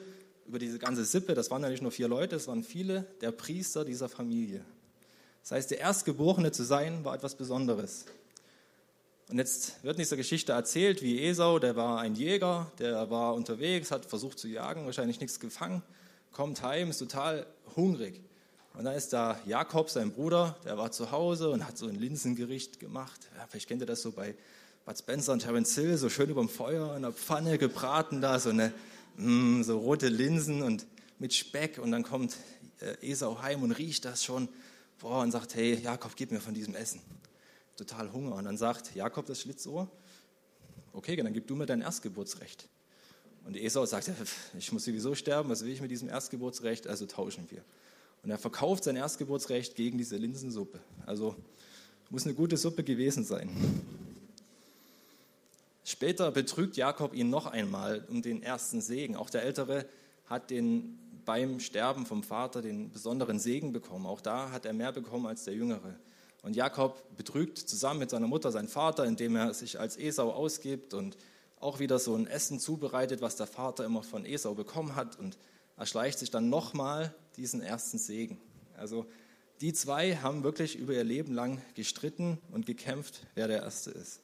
über 0.47 0.57
diese 0.57 0.79
ganze 0.79 1.05
Sippe, 1.05 1.35
das 1.35 1.51
waren 1.51 1.61
ja 1.61 1.69
nicht 1.69 1.83
nur 1.83 1.91
vier 1.91 2.07
Leute, 2.07 2.35
es 2.35 2.47
waren 2.47 2.63
viele, 2.63 3.05
der 3.21 3.31
Priester 3.31 3.85
dieser 3.85 4.09
Familie. 4.09 4.65
Das 5.43 5.51
heißt, 5.51 5.71
der 5.71 5.79
Erstgeborene 5.79 6.51
zu 6.51 6.63
sein, 6.63 7.05
war 7.05 7.13
etwas 7.13 7.35
Besonderes. 7.35 8.05
Und 9.29 9.37
jetzt 9.37 9.83
wird 9.83 9.97
in 9.97 10.01
dieser 10.01 10.17
Geschichte 10.17 10.51
erzählt, 10.51 11.01
wie 11.01 11.23
Esau, 11.25 11.59
der 11.59 11.75
war 11.75 11.99
ein 11.99 12.15
Jäger, 12.15 12.71
der 12.79 13.09
war 13.09 13.35
unterwegs, 13.35 13.91
hat 13.91 14.05
versucht 14.05 14.39
zu 14.39 14.47
jagen, 14.47 14.85
wahrscheinlich 14.85 15.19
nichts 15.19 15.39
gefangen, 15.39 15.83
kommt 16.31 16.63
heim, 16.63 16.89
ist 16.89 16.97
total 16.97 17.45
hungrig. 17.75 18.21
Und 18.73 18.85
dann 18.85 18.95
ist 18.95 19.11
da 19.13 19.39
Jakob, 19.45 19.89
sein 19.89 20.11
Bruder, 20.11 20.57
der 20.63 20.77
war 20.77 20.91
zu 20.91 21.11
Hause 21.11 21.49
und 21.49 21.67
hat 21.67 21.77
so 21.77 21.87
ein 21.87 21.95
Linsengericht 21.95 22.79
gemacht. 22.79 23.27
Ja, 23.37 23.45
vielleicht 23.47 23.67
kennt 23.67 23.81
ihr 23.81 23.85
das 23.85 24.01
so 24.01 24.11
bei 24.11 24.35
Bud 24.85 24.97
Spencer 24.97 25.33
und 25.33 25.39
Terence 25.39 25.75
Hill, 25.75 25.97
so 25.97 26.09
schön 26.09 26.29
über 26.29 26.41
dem 26.41 26.49
Feuer 26.49 26.95
in 26.95 27.01
der 27.01 27.11
Pfanne 27.11 27.57
gebraten 27.57 28.21
da, 28.21 28.39
so, 28.39 28.49
eine, 28.49 28.73
mm, 29.17 29.63
so 29.63 29.77
rote 29.77 30.07
Linsen 30.07 30.61
und 30.61 30.85
mit 31.19 31.33
Speck. 31.33 31.79
Und 31.79 31.91
dann 31.91 32.03
kommt 32.03 32.37
äh, 32.79 33.11
Esau 33.11 33.41
heim 33.41 33.61
und 33.61 33.73
riecht 33.73 34.05
das 34.05 34.23
schon 34.23 34.47
boah, 34.99 35.21
und 35.21 35.31
sagt, 35.31 35.55
hey 35.55 35.75
Jakob, 35.75 36.15
gib 36.15 36.31
mir 36.31 36.39
von 36.39 36.53
diesem 36.53 36.75
Essen 36.75 37.01
total 37.75 38.11
Hunger. 38.13 38.35
Und 38.35 38.45
dann 38.45 38.57
sagt 38.57 38.95
Jakob 38.95 39.25
das 39.25 39.41
Schlitzohr, 39.41 39.89
okay, 40.93 41.15
dann 41.15 41.33
gib 41.33 41.47
du 41.47 41.55
mir 41.55 41.65
dein 41.65 41.81
Erstgeburtsrecht. 41.81 42.69
Und 43.45 43.57
Esau 43.57 43.85
sagt, 43.85 44.11
ich 44.57 44.71
muss 44.71 44.85
sowieso 44.85 45.15
sterben, 45.15 45.49
was 45.49 45.63
will 45.63 45.71
ich 45.71 45.81
mit 45.81 45.91
diesem 45.91 46.09
Erstgeburtsrecht? 46.09 46.87
Also 46.87 47.05
tauschen 47.05 47.47
wir. 47.49 47.63
Und 48.23 48.29
er 48.29 48.37
verkauft 48.37 48.83
sein 48.83 48.95
Erstgeburtsrecht 48.95 49.75
gegen 49.75 49.97
diese 49.97 50.17
Linsensuppe. 50.17 50.79
Also 51.05 51.35
muss 52.11 52.25
eine 52.25 52.35
gute 52.35 52.57
Suppe 52.57 52.83
gewesen 52.83 53.23
sein. 53.23 53.49
Später 55.83 56.29
betrügt 56.31 56.77
Jakob 56.77 57.15
ihn 57.15 57.29
noch 57.29 57.47
einmal 57.47 58.05
um 58.09 58.21
den 58.21 58.43
ersten 58.43 58.81
Segen. 58.81 59.15
Auch 59.15 59.29
der 59.29 59.43
Ältere 59.43 59.85
hat 60.27 60.49
den, 60.49 60.99
beim 61.25 61.59
Sterben 61.59 62.05
vom 62.05 62.23
Vater 62.23 62.61
den 62.61 62.91
besonderen 62.91 63.39
Segen 63.39 63.71
bekommen. 63.71 64.05
Auch 64.05 64.21
da 64.21 64.51
hat 64.51 64.65
er 64.65 64.73
mehr 64.73 64.91
bekommen 64.91 65.25
als 65.25 65.45
der 65.45 65.55
Jüngere. 65.55 65.95
Und 66.43 66.55
Jakob 66.55 67.03
betrügt 67.17 67.57
zusammen 67.57 67.99
mit 67.99 68.09
seiner 68.09 68.27
Mutter 68.27 68.51
seinen 68.51 68.67
Vater, 68.67 69.05
indem 69.05 69.35
er 69.35 69.53
sich 69.53 69.79
als 69.79 69.97
Esau 69.97 70.31
ausgibt 70.31 70.93
und 70.93 71.17
auch 71.61 71.79
wieder 71.79 71.99
so 71.99 72.15
ein 72.15 72.27
Essen 72.27 72.59
zubereitet, 72.59 73.21
was 73.21 73.35
der 73.35 73.47
Vater 73.47 73.85
immer 73.85 74.03
von 74.03 74.25
Esau 74.25 74.53
bekommen 74.53 74.95
hat 74.95 75.17
und 75.17 75.37
erschleicht 75.77 76.19
sich 76.19 76.31
dann 76.31 76.49
nochmal 76.49 77.13
diesen 77.37 77.61
ersten 77.61 77.97
Segen. 77.97 78.39
Also 78.75 79.05
die 79.61 79.73
zwei 79.73 80.15
haben 80.17 80.43
wirklich 80.43 80.75
über 80.75 80.93
ihr 80.93 81.03
Leben 81.03 81.33
lang 81.33 81.61
gestritten 81.75 82.39
und 82.51 82.65
gekämpft, 82.65 83.27
wer 83.35 83.47
der 83.47 83.61
Erste 83.61 83.91
ist. 83.91 84.21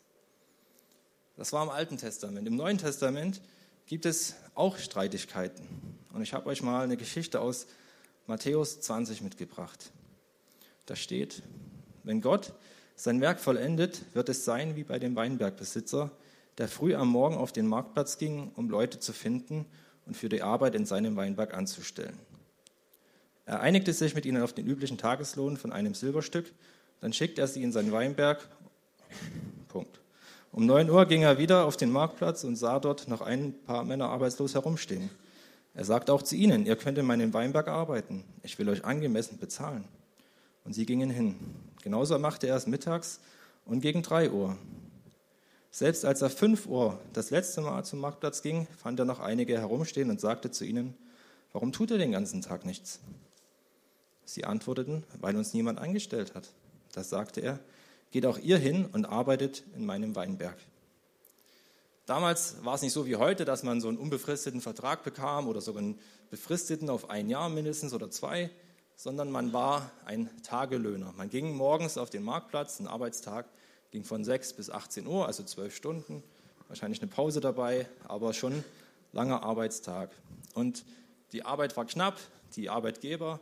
Das 1.35 1.53
war 1.53 1.63
im 1.63 1.69
Alten 1.69 1.97
Testament. 1.97 2.47
Im 2.47 2.55
Neuen 2.55 2.79
Testament 2.79 3.41
gibt 3.85 4.07
es 4.07 4.35
auch 4.55 4.77
Streitigkeiten. 4.77 5.67
Und 6.11 6.23
ich 6.23 6.33
habe 6.33 6.47
euch 6.47 6.63
mal 6.63 6.83
eine 6.83 6.97
Geschichte 6.97 7.39
aus 7.39 7.67
Matthäus 8.25 8.81
20 8.81 9.21
mitgebracht. 9.21 9.91
Da 10.87 10.95
steht, 10.95 11.43
wenn 12.03 12.21
Gott 12.21 12.53
sein 12.95 13.21
Werk 13.21 13.39
vollendet, 13.39 14.01
wird 14.15 14.29
es 14.29 14.43
sein 14.43 14.75
wie 14.75 14.83
bei 14.83 14.97
dem 14.97 15.15
Weinbergbesitzer, 15.15 16.09
der 16.57 16.67
früh 16.67 16.95
am 16.95 17.09
Morgen 17.09 17.35
auf 17.35 17.51
den 17.51 17.67
Marktplatz 17.67 18.17
ging, 18.17 18.51
um 18.55 18.69
Leute 18.69 18.99
zu 18.99 19.13
finden 19.13 19.65
und 20.05 20.15
für 20.15 20.29
die 20.29 20.41
Arbeit 20.41 20.75
in 20.75 20.85
seinem 20.85 21.15
Weinberg 21.15 21.53
anzustellen. 21.53 22.17
Er 23.45 23.61
einigte 23.61 23.93
sich 23.93 24.15
mit 24.15 24.25
ihnen 24.25 24.41
auf 24.41 24.53
den 24.53 24.67
üblichen 24.67 24.97
Tageslohn 24.97 25.57
von 25.57 25.71
einem 25.71 25.93
Silberstück, 25.93 26.51
dann 26.99 27.13
schickte 27.13 27.41
er 27.41 27.47
sie 27.47 27.63
in 27.63 27.71
seinen 27.71 27.91
Weinberg. 27.91 28.47
Punkt. 29.67 29.99
Um 30.51 30.65
9 30.65 30.89
Uhr 30.89 31.05
ging 31.05 31.21
er 31.21 31.37
wieder 31.37 31.65
auf 31.65 31.77
den 31.77 31.91
Marktplatz 31.91 32.43
und 32.43 32.55
sah 32.55 32.79
dort 32.79 33.07
noch 33.07 33.21
ein 33.21 33.53
paar 33.65 33.83
Männer 33.83 34.09
arbeitslos 34.09 34.55
herumstehen. 34.55 35.09
Er 35.75 35.85
sagte 35.85 36.11
auch 36.11 36.23
zu 36.23 36.35
ihnen, 36.35 36.65
ihr 36.65 36.75
könnt 36.75 36.97
in 36.97 37.05
meinem 37.05 37.33
Weinberg 37.33 37.67
arbeiten, 37.67 38.23
ich 38.41 38.57
will 38.57 38.67
euch 38.67 38.83
angemessen 38.83 39.37
bezahlen. 39.37 39.83
Und 40.63 40.73
sie 40.73 40.85
gingen 40.85 41.09
hin. 41.09 41.35
Genauso 41.83 42.17
machte 42.17 42.47
er 42.47 42.55
es 42.55 42.65
mittags 42.65 43.19
und 43.63 43.81
gegen 43.81 44.01
3 44.01 44.31
Uhr. 44.31 44.57
Selbst 45.71 46.05
als 46.05 46.21
er 46.21 46.29
5 46.29 46.65
Uhr 46.65 46.99
das 47.13 47.29
letzte 47.29 47.61
Mal 47.61 47.83
zum 47.83 47.99
Marktplatz 47.99 48.41
ging, 48.41 48.67
fand 48.77 48.99
er 48.99 49.05
noch 49.05 49.19
einige 49.19 49.59
herumstehen 49.59 50.09
und 50.09 50.19
sagte 50.19 50.51
zu 50.51 50.65
ihnen, 50.65 50.95
warum 51.53 51.71
tut 51.71 51.91
er 51.91 51.97
den 51.97 52.11
ganzen 52.11 52.41
Tag 52.41 52.65
nichts? 52.65 52.99
Sie 54.25 54.45
antworteten, 54.45 55.03
weil 55.19 55.35
uns 55.35 55.53
niemand 55.53 55.79
angestellt 55.79 56.35
hat. 56.35 56.49
Da 56.93 57.03
sagte 57.03 57.41
er, 57.41 57.59
geht 58.11 58.25
auch 58.25 58.37
ihr 58.37 58.57
hin 58.57 58.85
und 58.85 59.05
arbeitet 59.05 59.63
in 59.75 59.85
meinem 59.85 60.15
Weinberg. 60.15 60.57
Damals 62.05 62.63
war 62.63 62.75
es 62.75 62.81
nicht 62.81 62.93
so 62.93 63.05
wie 63.05 63.17
heute, 63.17 63.43
dass 63.43 63.63
man 63.63 63.81
so 63.81 63.89
einen 63.89 63.97
unbefristeten 63.97 64.61
Vertrag 64.61 65.03
bekam 65.03 65.47
oder 65.47 65.59
sogar 65.59 65.81
einen 65.81 65.99
befristeten 66.29 66.89
auf 66.89 67.09
ein 67.09 67.29
Jahr 67.29 67.49
mindestens 67.49 67.93
oder 67.93 68.09
zwei, 68.09 68.49
sondern 68.95 69.29
man 69.29 69.51
war 69.51 69.91
ein 70.05 70.29
Tagelöhner. 70.41 71.13
Man 71.17 71.29
ging 71.29 71.53
morgens 71.53 71.97
auf 71.97 72.09
den 72.09 72.23
Marktplatz, 72.23 72.79
ein 72.79 72.87
Arbeitstag 72.87 73.45
ging 73.91 74.03
von 74.03 74.23
6 74.23 74.53
bis 74.53 74.69
18 74.69 75.07
Uhr, 75.07 75.25
also 75.25 75.43
zwölf 75.43 75.75
Stunden, 75.75 76.23
wahrscheinlich 76.67 77.01
eine 77.01 77.09
Pause 77.09 77.39
dabei, 77.39 77.87
aber 78.07 78.33
schon 78.33 78.63
langer 79.13 79.43
Arbeitstag. 79.43 80.11
Und 80.53 80.85
die 81.31 81.43
Arbeit 81.43 81.77
war 81.77 81.85
knapp, 81.85 82.19
die 82.55 82.69
Arbeitgeber 82.69 83.39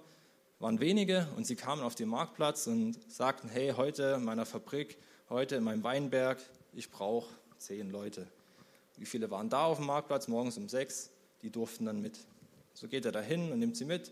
waren 0.59 0.79
wenige 0.79 1.27
und 1.35 1.45
sie 1.45 1.55
kamen 1.55 1.81
auf 1.81 1.95
den 1.95 2.09
Marktplatz 2.09 2.67
und 2.67 2.97
sagten, 3.11 3.49
hey, 3.49 3.73
heute 3.75 4.15
in 4.17 4.23
meiner 4.23 4.45
Fabrik, 4.45 4.97
heute 5.29 5.55
in 5.55 5.63
meinem 5.63 5.83
Weinberg, 5.83 6.39
ich 6.73 6.89
brauche 6.89 7.27
zehn 7.57 7.89
Leute. 7.89 8.27
Wie 8.97 9.05
viele 9.05 9.29
waren 9.31 9.49
da 9.49 9.65
auf 9.65 9.77
dem 9.77 9.87
Marktplatz 9.87 10.27
morgens 10.27 10.57
um 10.57 10.69
sechs? 10.69 11.09
Die 11.41 11.49
durften 11.49 11.85
dann 11.85 12.01
mit. 12.01 12.17
So 12.73 12.87
geht 12.87 13.05
er 13.05 13.11
dahin 13.11 13.51
und 13.51 13.59
nimmt 13.59 13.75
sie 13.75 13.85
mit. 13.85 14.11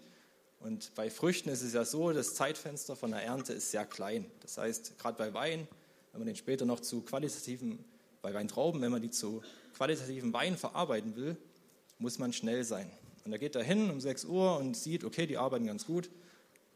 Und 0.59 0.93
bei 0.95 1.09
Früchten 1.09 1.49
ist 1.49 1.61
es 1.61 1.73
ja 1.73 1.83
so, 1.83 2.11
das 2.11 2.35
Zeitfenster 2.35 2.95
von 2.95 3.11
der 3.11 3.23
Ernte 3.23 3.53
ist 3.53 3.71
sehr 3.71 3.85
klein. 3.85 4.29
Das 4.41 4.57
heißt, 4.57 4.97
gerade 4.97 5.17
bei 5.17 5.33
Wein, 5.33 5.67
wenn 6.13 6.19
man 6.19 6.27
den 6.27 6.35
später 6.35 6.65
noch 6.65 6.79
zu 6.79 7.01
qualitativen, 7.01 7.83
bei 8.21 8.33
Weintrauben, 8.33 8.81
wenn 8.81 8.91
man 8.91 9.01
die 9.01 9.09
zu 9.09 9.41
qualitativen 9.75 10.31
Wein 10.31 10.55
verarbeiten 10.55 11.15
will, 11.15 11.35
muss 11.97 12.19
man 12.19 12.31
schnell 12.31 12.63
sein. 12.63 12.89
Und 13.25 13.31
da 13.31 13.37
geht 13.37 13.55
er 13.55 13.63
hin 13.63 13.89
um 13.89 13.99
6 13.99 14.25
Uhr 14.25 14.57
und 14.57 14.77
sieht, 14.77 15.03
okay, 15.03 15.25
die 15.25 15.37
arbeiten 15.37 15.65
ganz 15.65 15.85
gut. 15.85 16.09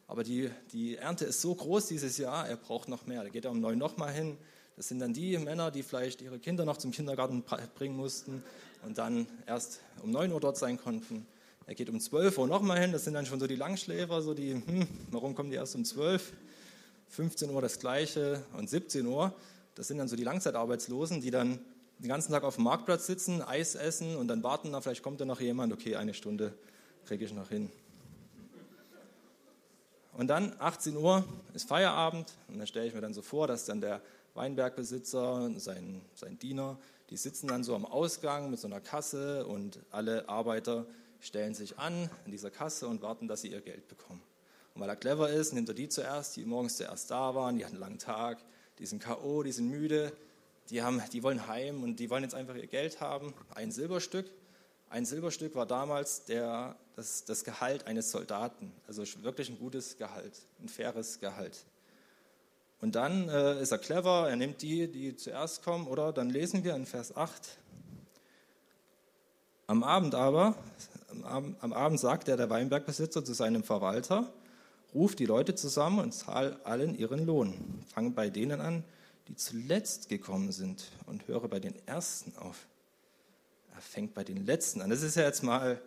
Aber 0.07 0.23
die, 0.23 0.49
die 0.71 0.95
Ernte 0.95 1.25
ist 1.25 1.41
so 1.41 1.53
groß 1.53 1.87
dieses 1.87 2.17
Jahr, 2.17 2.47
er 2.47 2.55
braucht 2.55 2.87
noch 2.89 3.05
mehr. 3.05 3.23
Da 3.23 3.29
geht 3.29 3.45
er 3.45 3.51
um 3.51 3.59
neun 3.59 3.77
nochmal 3.77 4.11
hin. 4.11 4.37
Das 4.75 4.87
sind 4.87 4.99
dann 4.99 5.13
die 5.13 5.37
Männer, 5.37 5.69
die 5.69 5.83
vielleicht 5.83 6.21
ihre 6.21 6.39
Kinder 6.39 6.65
noch 6.65 6.77
zum 6.77 6.91
Kindergarten 6.91 7.43
bringen 7.75 7.95
mussten 7.95 8.43
und 8.83 8.97
dann 8.97 9.27
erst 9.45 9.81
um 10.01 10.11
neun 10.11 10.31
Uhr 10.31 10.39
dort 10.39 10.57
sein 10.57 10.77
konnten. 10.77 11.27
Er 11.65 11.75
geht 11.75 11.89
um 11.89 11.99
zwölf 11.99 12.37
Uhr 12.37 12.47
nochmal 12.47 12.79
hin. 12.79 12.91
Das 12.91 13.03
sind 13.03 13.13
dann 13.13 13.25
schon 13.25 13.39
so 13.39 13.47
die 13.47 13.55
Langschläfer, 13.55 14.21
so 14.21 14.33
die, 14.33 14.53
hm, 14.53 14.87
warum 15.11 15.35
kommen 15.35 15.51
die 15.51 15.57
erst 15.57 15.75
um 15.75 15.83
zwölf? 15.83 16.31
15 17.09 17.49
Uhr 17.49 17.61
das 17.61 17.79
Gleiche 17.79 18.43
und 18.53 18.69
17 18.69 19.05
Uhr. 19.05 19.33
Das 19.75 19.87
sind 19.87 19.97
dann 19.97 20.07
so 20.07 20.15
die 20.15 20.23
Langzeitarbeitslosen, 20.23 21.21
die 21.21 21.31
dann 21.31 21.59
den 21.99 22.09
ganzen 22.09 22.31
Tag 22.31 22.43
auf 22.43 22.55
dem 22.55 22.65
Marktplatz 22.65 23.07
sitzen, 23.07 23.41
Eis 23.41 23.75
essen 23.75 24.15
und 24.15 24.27
dann 24.27 24.43
warten, 24.43 24.69
na, 24.71 24.81
vielleicht 24.81 25.03
kommt 25.03 25.19
da 25.19 25.25
noch 25.25 25.41
jemand, 25.41 25.73
okay, 25.73 25.95
eine 25.95 26.13
Stunde 26.13 26.53
kriege 27.05 27.25
ich 27.25 27.33
noch 27.33 27.49
hin. 27.49 27.71
Und 30.13 30.27
dann 30.27 30.55
18 30.59 30.97
Uhr 30.97 31.23
ist 31.53 31.67
Feierabend 31.67 32.33
und 32.47 32.57
dann 32.57 32.67
stelle 32.67 32.87
ich 32.87 32.93
mir 32.93 33.01
dann 33.01 33.13
so 33.13 33.21
vor, 33.21 33.47
dass 33.47 33.65
dann 33.65 33.81
der 33.81 34.01
Weinbergbesitzer, 34.33 35.51
sein, 35.57 36.01
sein 36.15 36.37
Diener, 36.39 36.77
die 37.09 37.17
sitzen 37.17 37.47
dann 37.47 37.63
so 37.63 37.75
am 37.75 37.85
Ausgang 37.85 38.49
mit 38.49 38.59
so 38.59 38.67
einer 38.67 38.81
Kasse 38.81 39.45
und 39.45 39.79
alle 39.91 40.27
Arbeiter 40.27 40.85
stellen 41.19 41.53
sich 41.53 41.77
an 41.79 42.09
in 42.25 42.31
dieser 42.31 42.51
Kasse 42.51 42.87
und 42.87 43.01
warten, 43.01 43.27
dass 43.27 43.41
sie 43.41 43.49
ihr 43.49 43.61
Geld 43.61 43.87
bekommen. 43.87 44.21
Und 44.77 44.81
weil 44.81 44.89
er 44.89 44.95
clever 44.95 45.27
ist, 45.31 45.53
nimmt 45.53 45.67
er 45.69 45.73
die 45.73 45.89
zuerst, 45.89 46.35
die 46.35 46.45
morgens 46.45 46.77
zuerst 46.77 47.09
da 47.09 47.33
waren, 47.33 47.57
die 47.57 47.65
hatten 47.65 47.77
einen 47.77 47.81
langen 47.81 47.97
Tag, 47.97 48.37
die 48.77 48.85
sind 48.85 49.01
K.O., 49.01 49.41
die 49.41 49.51
sind 49.51 49.69
müde, 49.69 50.13
die, 50.69 50.83
haben, 50.83 51.01
die 51.11 51.23
wollen 51.23 51.47
heim 51.47 51.81
und 51.81 51.95
die 51.99 52.11
wollen 52.11 52.21
jetzt 52.21 52.35
einfach 52.35 52.53
ihr 52.53 52.67
Geld 52.67 53.01
haben, 53.01 53.33
ein 53.55 53.71
Silberstück. 53.71 54.29
Ein 54.91 55.03
Silberstück 55.03 55.55
war 55.55 55.65
damals 55.65 56.25
der, 56.25 56.75
das, 56.95 57.25
das 57.25 57.43
Gehalt 57.43 57.87
eines 57.87 58.11
Soldaten, 58.11 58.71
also 58.85 59.01
wirklich 59.23 59.49
ein 59.49 59.57
gutes 59.57 59.97
Gehalt, 59.97 60.33
ein 60.61 60.69
faires 60.69 61.19
Gehalt. 61.19 61.65
Und 62.79 62.93
dann 62.93 63.29
äh, 63.29 63.59
ist 63.59 63.71
er 63.71 63.79
clever, 63.79 64.29
er 64.29 64.35
nimmt 64.35 64.61
die, 64.61 64.87
die 64.87 65.15
zuerst 65.15 65.63
kommen, 65.63 65.87
oder? 65.87 66.13
Dann 66.13 66.29
lesen 66.29 66.63
wir 66.63 66.75
in 66.75 66.85
Vers 66.85 67.17
8. 67.17 67.57
Am 69.65 69.83
Abend 69.83 70.13
aber, 70.13 70.53
am, 71.23 71.55
am 71.61 71.73
Abend 71.73 71.99
sagt 71.99 72.27
er 72.27 72.37
der 72.37 72.51
Weinbergbesitzer 72.51 73.25
zu 73.25 73.33
seinem 73.33 73.63
Verwalter, 73.63 74.31
ruf 74.93 75.15
die 75.15 75.25
Leute 75.25 75.55
zusammen 75.55 75.99
und 75.99 76.13
zahl 76.13 76.59
allen 76.63 76.97
ihren 76.97 77.25
Lohn. 77.25 77.53
Fang 77.93 78.13
bei 78.13 78.29
denen 78.29 78.61
an, 78.61 78.83
die 79.27 79.35
zuletzt 79.35 80.09
gekommen 80.09 80.51
sind 80.51 80.91
und 81.05 81.27
höre 81.27 81.47
bei 81.47 81.59
den 81.59 81.75
Ersten 81.85 82.35
auf 82.37 82.67
er 83.77 83.81
fängt 83.81 84.15
bei 84.15 84.23
den 84.23 84.43
Letzten 84.45 84.81
an. 84.81 84.89
Das 84.89 85.03
ist 85.03 85.15
ja 85.15 85.23
jetzt 85.23 85.43
mal 85.43 85.79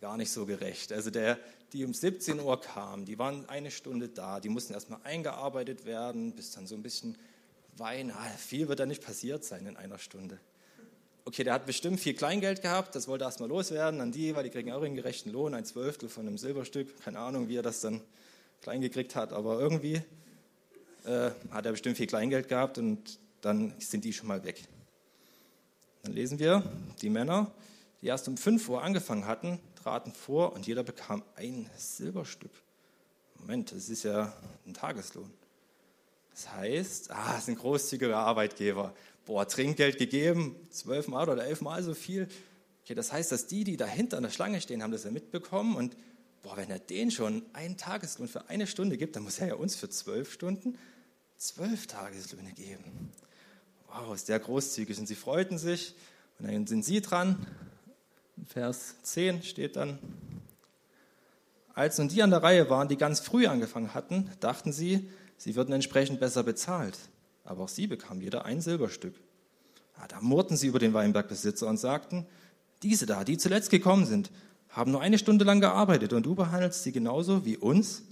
gar 0.00 0.16
nicht 0.16 0.30
so 0.30 0.46
gerecht. 0.46 0.92
Also 0.92 1.10
der, 1.10 1.38
die 1.74 1.84
um 1.84 1.92
17 1.92 2.40
Uhr 2.40 2.58
kamen, 2.58 3.04
die 3.04 3.18
waren 3.18 3.46
eine 3.50 3.70
Stunde 3.70 4.08
da, 4.08 4.40
die 4.40 4.48
mussten 4.48 4.72
erstmal 4.72 5.00
eingearbeitet 5.04 5.84
werden, 5.84 6.32
bis 6.32 6.52
dann 6.52 6.66
so 6.66 6.74
ein 6.74 6.82
bisschen 6.82 7.18
Wein, 7.76 8.10
ah, 8.10 8.28
viel 8.38 8.66
wird 8.68 8.80
da 8.80 8.86
nicht 8.86 9.04
passiert 9.04 9.44
sein 9.44 9.66
in 9.66 9.76
einer 9.76 9.98
Stunde. 9.98 10.40
Okay, 11.26 11.44
der 11.44 11.52
hat 11.52 11.66
bestimmt 11.66 12.00
viel 12.00 12.14
Kleingeld 12.14 12.62
gehabt, 12.62 12.94
das 12.94 13.06
wollte 13.06 13.24
erstmal 13.24 13.50
loswerden 13.50 14.00
an 14.00 14.10
die, 14.10 14.34
weil 14.34 14.44
die 14.44 14.50
kriegen 14.50 14.72
auch 14.72 14.82
ihren 14.82 14.96
gerechten 14.96 15.30
Lohn, 15.30 15.54
ein 15.54 15.66
Zwölftel 15.66 16.08
von 16.08 16.26
einem 16.26 16.38
Silberstück. 16.38 16.98
Keine 17.04 17.18
Ahnung, 17.18 17.48
wie 17.48 17.56
er 17.56 17.62
das 17.62 17.80
dann 17.80 18.00
klein 18.60 18.80
gekriegt 18.80 19.14
hat, 19.16 19.32
aber 19.32 19.58
irgendwie 19.60 20.02
äh, 21.04 21.30
hat 21.50 21.66
er 21.66 21.72
bestimmt 21.72 21.96
viel 21.96 22.06
Kleingeld 22.06 22.48
gehabt 22.48 22.78
und 22.78 23.18
dann 23.40 23.74
sind 23.78 24.04
die 24.04 24.12
schon 24.12 24.28
mal 24.28 24.44
weg. 24.44 24.64
Dann 26.02 26.12
lesen 26.12 26.38
wir, 26.38 26.62
die 27.02 27.10
Männer, 27.10 27.52
die 28.02 28.06
erst 28.06 28.28
um 28.28 28.36
5 28.36 28.68
Uhr 28.68 28.82
angefangen 28.82 29.26
hatten, 29.26 29.60
traten 29.82 30.12
vor 30.12 30.52
und 30.52 30.66
jeder 30.66 30.82
bekam 30.82 31.22
ein 31.36 31.68
Silberstück. 31.76 32.50
Moment, 33.38 33.72
das 33.72 33.88
ist 33.88 34.02
ja 34.02 34.32
ein 34.66 34.74
Tageslohn. 34.74 35.30
Das 36.32 36.52
heißt, 36.52 37.10
ah, 37.10 37.34
das 37.34 37.46
sind 37.46 37.58
großzügige 37.58 38.16
Arbeitgeber. 38.16 38.94
Boah, 39.26 39.46
Trinkgeld 39.46 39.98
gegeben, 39.98 40.56
zwölfmal 40.70 41.28
oder 41.28 41.44
elfmal 41.44 41.82
so 41.82 41.94
viel. 41.94 42.28
Okay, 42.84 42.94
das 42.94 43.12
heißt, 43.12 43.32
dass 43.32 43.46
die, 43.46 43.64
die 43.64 43.76
dahinter 43.76 44.16
an 44.16 44.22
der 44.22 44.30
Schlange 44.30 44.60
stehen, 44.60 44.82
haben 44.82 44.92
das 44.92 45.04
ja 45.04 45.10
mitbekommen 45.10 45.76
und 45.76 45.96
boah, 46.48 46.56
wenn 46.56 46.70
er 46.70 46.78
denen 46.78 47.10
schon 47.10 47.42
einen 47.52 47.76
Tageslohn 47.76 48.28
für 48.28 48.48
eine 48.48 48.66
Stunde 48.66 48.96
gibt, 48.96 49.16
dann 49.16 49.22
muss 49.22 49.38
er 49.38 49.48
ja 49.48 49.54
uns 49.54 49.76
für 49.76 49.90
zwölf 49.90 50.32
Stunden 50.32 50.78
zwölf 51.36 51.86
Tageslöhne 51.86 52.52
geben 52.52 53.12
wow, 53.88 54.14
ist 54.14 54.28
der 54.28 54.38
großzügig. 54.38 54.98
Und 54.98 55.06
sie 55.06 55.14
freuten 55.14 55.58
sich. 55.58 55.94
Und 56.38 56.48
dann 56.48 56.66
sind 56.66 56.84
sie 56.84 57.00
dran. 57.00 57.46
Vers 58.46 58.94
10 59.02 59.42
steht 59.42 59.76
dann, 59.76 59.98
als 61.74 61.98
nun 61.98 62.08
die 62.08 62.22
an 62.22 62.30
der 62.30 62.42
Reihe 62.42 62.70
waren, 62.70 62.88
die 62.88 62.96
ganz 62.96 63.20
früh 63.20 63.46
angefangen 63.46 63.94
hatten, 63.94 64.30
dachten 64.40 64.72
sie, 64.72 65.10
sie 65.36 65.56
würden 65.56 65.72
entsprechend 65.72 66.20
besser 66.20 66.44
bezahlt. 66.44 66.96
Aber 67.44 67.64
auch 67.64 67.68
sie 67.68 67.86
bekamen 67.86 68.20
jeder 68.20 68.44
ein 68.44 68.60
Silberstück. 68.60 69.14
Ja, 69.98 70.06
da 70.06 70.20
murrten 70.20 70.56
sie 70.56 70.68
über 70.68 70.78
den 70.78 70.94
Weinbergbesitzer 70.94 71.66
und 71.66 71.78
sagten, 71.78 72.26
diese 72.82 73.06
da, 73.06 73.24
die 73.24 73.38
zuletzt 73.38 73.70
gekommen 73.70 74.06
sind, 74.06 74.30
haben 74.68 74.90
nur 74.90 75.00
eine 75.00 75.18
Stunde 75.18 75.44
lang 75.44 75.60
gearbeitet 75.60 76.12
und 76.12 76.24
du 76.24 76.34
behandelst 76.34 76.82
sie 76.82 76.92
genauso 76.92 77.44
wie 77.44 77.56
uns. 77.56 78.02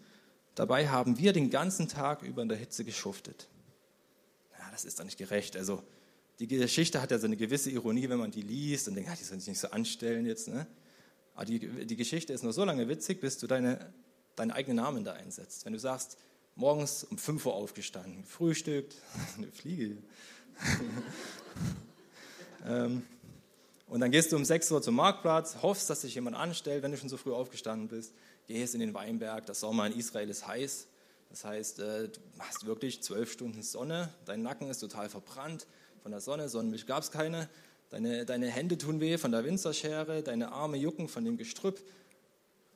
Dabei 0.54 0.88
haben 0.88 1.18
wir 1.18 1.32
den 1.32 1.50
ganzen 1.50 1.88
Tag 1.88 2.22
über 2.22 2.42
in 2.42 2.48
der 2.48 2.58
Hitze 2.58 2.84
geschuftet 2.84 3.48
das 4.76 4.84
ist 4.84 5.00
doch 5.00 5.04
nicht 5.04 5.16
gerecht. 5.16 5.56
Also 5.56 5.82
die 6.38 6.46
Geschichte 6.46 7.00
hat 7.00 7.10
ja 7.10 7.18
so 7.18 7.24
eine 7.24 7.38
gewisse 7.38 7.70
Ironie, 7.70 8.10
wenn 8.10 8.18
man 8.18 8.30
die 8.30 8.42
liest 8.42 8.88
und 8.88 8.94
denkt, 8.94 9.08
ja, 9.08 9.16
die 9.16 9.24
sollen 9.24 9.40
sich 9.40 9.48
nicht 9.48 9.58
so 9.58 9.70
anstellen 9.70 10.26
jetzt. 10.26 10.48
Ne? 10.48 10.66
Aber 11.34 11.46
die, 11.46 11.86
die 11.86 11.96
Geschichte 11.96 12.34
ist 12.34 12.42
nur 12.42 12.52
so 12.52 12.62
lange 12.62 12.86
witzig, 12.86 13.22
bis 13.22 13.38
du 13.38 13.46
deine 13.46 13.94
deinen 14.36 14.50
eigenen 14.50 14.76
Namen 14.76 15.02
da 15.02 15.14
einsetzt. 15.14 15.64
Wenn 15.64 15.72
du 15.72 15.78
sagst, 15.78 16.18
morgens 16.56 17.04
um 17.04 17.16
5 17.16 17.46
Uhr 17.46 17.54
aufgestanden, 17.54 18.22
frühstückt, 18.22 18.96
eine 19.38 19.50
Fliege. 19.50 19.96
ähm, 22.66 23.02
und 23.88 24.00
dann 24.00 24.10
gehst 24.10 24.32
du 24.32 24.36
um 24.36 24.44
6 24.44 24.72
Uhr 24.72 24.82
zum 24.82 24.96
Marktplatz, 24.96 25.58
hoffst, 25.62 25.88
dass 25.88 26.00
sich 26.00 26.14
jemand 26.16 26.36
anstellt, 26.36 26.82
wenn 26.82 26.90
du 26.90 26.98
schon 26.98 27.08
so 27.08 27.16
früh 27.16 27.32
aufgestanden 27.32 27.88
bist, 27.88 28.12
gehst 28.46 28.74
in 28.74 28.80
den 28.80 28.94
Weinberg, 28.94 29.46
das 29.46 29.60
Sommer 29.60 29.86
in 29.86 29.96
Israel 29.96 30.28
ist 30.28 30.46
heiß. 30.46 30.88
Das 31.30 31.44
heißt, 31.44 31.78
äh, 31.80 32.08
du 32.08 32.20
hast 32.38 32.66
wirklich 32.66 33.02
zwölf 33.02 33.32
Stunden 33.32 33.62
Sonne, 33.62 34.12
dein 34.24 34.42
Nacken 34.42 34.68
ist 34.70 34.80
total 34.80 35.08
verbrannt 35.08 35.66
von 36.02 36.10
der 36.10 36.20
Sonne, 36.20 36.48
Sonnenmilch 36.48 36.86
gab 36.86 37.02
es 37.02 37.10
keine, 37.10 37.48
deine, 37.90 38.24
deine 38.24 38.48
Hände 38.48 38.76
tun 38.76 39.00
weh 39.00 39.18
von 39.18 39.30
der 39.30 39.44
Winzerschere, 39.44 40.22
deine 40.22 40.52
Arme 40.52 40.76
jucken 40.76 41.08
von 41.08 41.24
dem 41.24 41.36
Gestrüpp. 41.36 41.80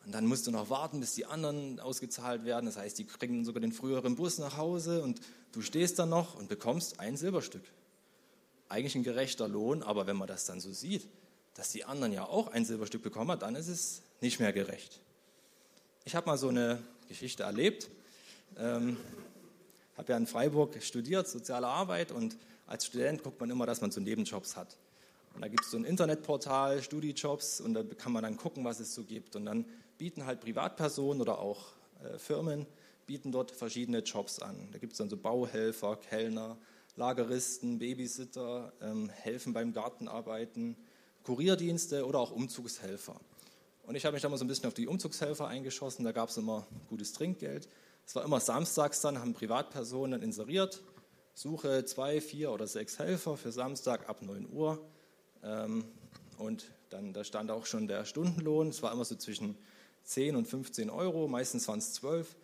Und 0.07 0.13
dann 0.13 0.27
musst 0.27 0.47
du 0.47 0.51
noch 0.51 0.71
warten, 0.71 1.01
bis 1.01 1.15
die 1.15 1.27
anderen 1.27 1.79
ausgezahlt 1.79 2.45
werden. 2.45 2.67
Das 2.67 2.77
heißt, 2.77 2.99
die 2.99 3.05
kriegen 3.05 3.45
sogar 3.45 3.61
den 3.61 3.73
früheren 3.73 4.17
Bus 4.17 4.39
nach 4.39 4.57
Hause 4.57 5.03
und 5.03 5.21
du 5.53 5.61
stehst 5.61 5.99
dann 5.99 6.09
noch 6.09 6.37
und 6.37 6.49
bekommst 6.49 6.99
ein 7.01 7.17
Silberstück 7.17 7.63
eigentlich 8.71 8.95
ein 8.95 9.03
gerechter 9.03 9.49
Lohn, 9.49 9.83
aber 9.83 10.07
wenn 10.07 10.17
man 10.17 10.29
das 10.29 10.47
dann 10.47 10.61
so 10.61 10.73
sieht, 10.73 11.07
dass 11.55 11.71
die 11.71 11.85
anderen 11.85 12.13
ja 12.13 12.25
auch 12.25 12.49
ein 12.49 12.65
Silberstück 12.65 13.03
bekommen 13.03 13.31
haben, 13.31 13.41
dann 13.41 13.57
ist 13.57 13.69
es 13.69 14.03
nicht 14.21 14.41
mehr 14.41 14.53
gerecht. 14.53 15.01
Ich 16.05 16.15
habe 16.15 16.27
mal 16.27 16.39
so 16.39 16.49
eine 16.49 16.83
Geschichte 17.09 17.43
erlebt. 17.43 17.91
Ähm, 18.57 18.97
habe 19.97 20.13
ja 20.13 20.17
in 20.17 20.27
Freiburg 20.27 20.83
studiert, 20.83 21.29
soziale 21.29 21.67
Arbeit 21.67 22.11
und 22.11 22.37
als 22.67 22.87
Student 22.87 23.23
guckt 23.23 23.39
man 23.41 23.51
immer, 23.51 23.67
dass 23.67 23.81
man 23.81 23.91
so 23.91 24.01
Nebenjobs 24.01 24.57
hat. 24.57 24.77
Und 25.35 25.43
da 25.43 25.49
gibt 25.49 25.65
es 25.65 25.71
so 25.71 25.77
ein 25.77 25.85
Internetportal, 25.85 26.83
Studijobs, 26.83 27.61
und 27.61 27.75
da 27.75 27.83
kann 27.83 28.13
man 28.13 28.23
dann 28.23 28.37
gucken, 28.37 28.65
was 28.65 28.81
es 28.81 28.95
so 28.95 29.05
gibt. 29.05 29.37
Und 29.37 29.47
dann 29.47 29.65
bieten 29.99 30.25
halt 30.25 30.41
Privatpersonen 30.41 31.21
oder 31.21 31.39
auch 31.39 31.67
äh, 32.03 32.19
Firmen, 32.19 32.67
bieten 33.07 33.31
dort 33.31 33.51
verschiedene 33.51 33.99
Jobs 33.99 34.39
an. 34.41 34.69
Da 34.73 34.79
gibt 34.79 34.93
es 34.93 34.99
dann 34.99 35.11
so 35.11 35.17
Bauhelfer, 35.17 35.97
Kellner, 35.97 36.57
Lageristen, 36.97 37.79
Babysitter, 37.79 38.73
ähm, 38.81 39.09
helfen 39.09 39.53
beim 39.53 39.73
Gartenarbeiten, 39.73 40.77
Kurierdienste 41.23 42.07
oder 42.07 42.19
auch 42.19 42.31
Umzugshelfer. 42.31 43.21
Und 43.85 43.95
ich 43.95 44.05
habe 44.05 44.15
mich 44.15 44.23
da 44.23 44.29
mal 44.29 44.37
so 44.37 44.45
ein 44.45 44.49
bisschen 44.49 44.67
auf 44.67 44.75
die 44.75 44.87
Umzugshelfer 44.87 45.49
eingeschossen. 45.49 46.05
Da 46.05 46.13
gab 46.13 46.29
es 46.29 46.37
immer 46.37 46.67
gutes 46.89 47.13
Trinkgeld. 47.13 47.69
Es 48.07 48.15
war 48.15 48.25
immer 48.25 48.41
samstags 48.41 49.01
dann, 49.01 49.19
haben 49.19 49.35
Privatpersonen 49.35 50.23
inseriert. 50.23 50.83
Suche 51.35 51.85
zwei, 51.85 52.21
vier 52.21 52.53
oder 52.53 52.67
sechs 52.67 52.99
Helfer 52.99 53.37
für 53.37 53.53
Samstag 53.53 54.09
ab 54.09 54.23
9 54.23 54.49
Uhr. 54.53 54.85
Ähm, 55.43 55.85
und 56.39 56.73
dann 56.91 57.13
da 57.13 57.25
stand 57.25 57.51
auch 57.51 57.67
schon 57.67 57.87
der 57.87 58.05
Stundenlohn. 58.05 58.69
Es 58.69 58.83
war 58.83 58.93
immer 58.93 59.05
so 59.05 59.15
zwischen 59.15 59.57
10 60.05 60.37
und 60.37 60.47
15 60.47 60.91
Euro, 60.91 61.29
meistens 61.29 61.69
waren 61.69 61.79
es 61.79 61.93
12. 61.95 62.37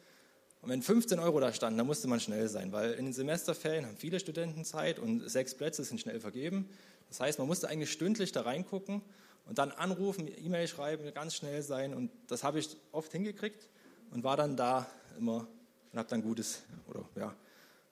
Und 0.66 0.72
wenn 0.72 0.82
15 0.82 1.20
Euro 1.20 1.38
da 1.38 1.52
standen, 1.52 1.78
dann 1.78 1.86
musste 1.86 2.08
man 2.08 2.18
schnell 2.18 2.48
sein, 2.48 2.72
weil 2.72 2.94
in 2.94 3.04
den 3.04 3.14
Semesterferien 3.14 3.86
haben 3.86 3.96
viele 3.96 4.18
Studenten 4.18 4.64
Zeit 4.64 4.98
und 4.98 5.30
sechs 5.30 5.54
Plätze 5.54 5.84
sind 5.84 6.00
schnell 6.00 6.18
vergeben. 6.18 6.68
Das 7.08 7.20
heißt, 7.20 7.38
man 7.38 7.46
musste 7.46 7.68
eigentlich 7.68 7.92
stündlich 7.92 8.32
da 8.32 8.40
reingucken 8.40 9.00
und 9.46 9.58
dann 9.58 9.70
anrufen, 9.70 10.26
E-Mail 10.26 10.66
schreiben, 10.66 11.04
ganz 11.14 11.36
schnell 11.36 11.62
sein. 11.62 11.94
Und 11.94 12.10
das 12.26 12.42
habe 12.42 12.58
ich 12.58 12.76
oft 12.90 13.12
hingekriegt 13.12 13.68
und 14.10 14.24
war 14.24 14.36
dann 14.36 14.56
da 14.56 14.88
immer 15.16 15.46
und 15.92 15.98
habe 16.00 16.08
dann 16.08 16.20
gutes, 16.20 16.62
oder 16.88 17.08
ja, 17.14 17.32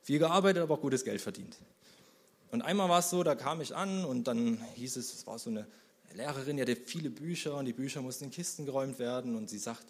viel 0.02 0.18
gearbeitet, 0.18 0.64
aber 0.64 0.74
auch 0.74 0.80
gutes 0.80 1.04
Geld 1.04 1.20
verdient. 1.20 1.56
Und 2.50 2.62
einmal 2.62 2.88
war 2.88 2.98
es 2.98 3.08
so, 3.08 3.22
da 3.22 3.36
kam 3.36 3.60
ich 3.60 3.72
an 3.76 4.04
und 4.04 4.24
dann 4.24 4.60
hieß 4.74 4.96
es, 4.96 5.14
es 5.14 5.28
war 5.28 5.38
so 5.38 5.48
eine 5.48 5.64
Lehrerin, 6.12 6.56
die 6.56 6.62
hatte 6.62 6.74
viele 6.74 7.10
Bücher 7.10 7.54
und 7.54 7.66
die 7.66 7.72
Bücher 7.72 8.02
mussten 8.02 8.24
in 8.24 8.30
Kisten 8.32 8.66
geräumt 8.66 8.98
werden 8.98 9.36
und 9.36 9.48
sie 9.48 9.58
sagt, 9.58 9.86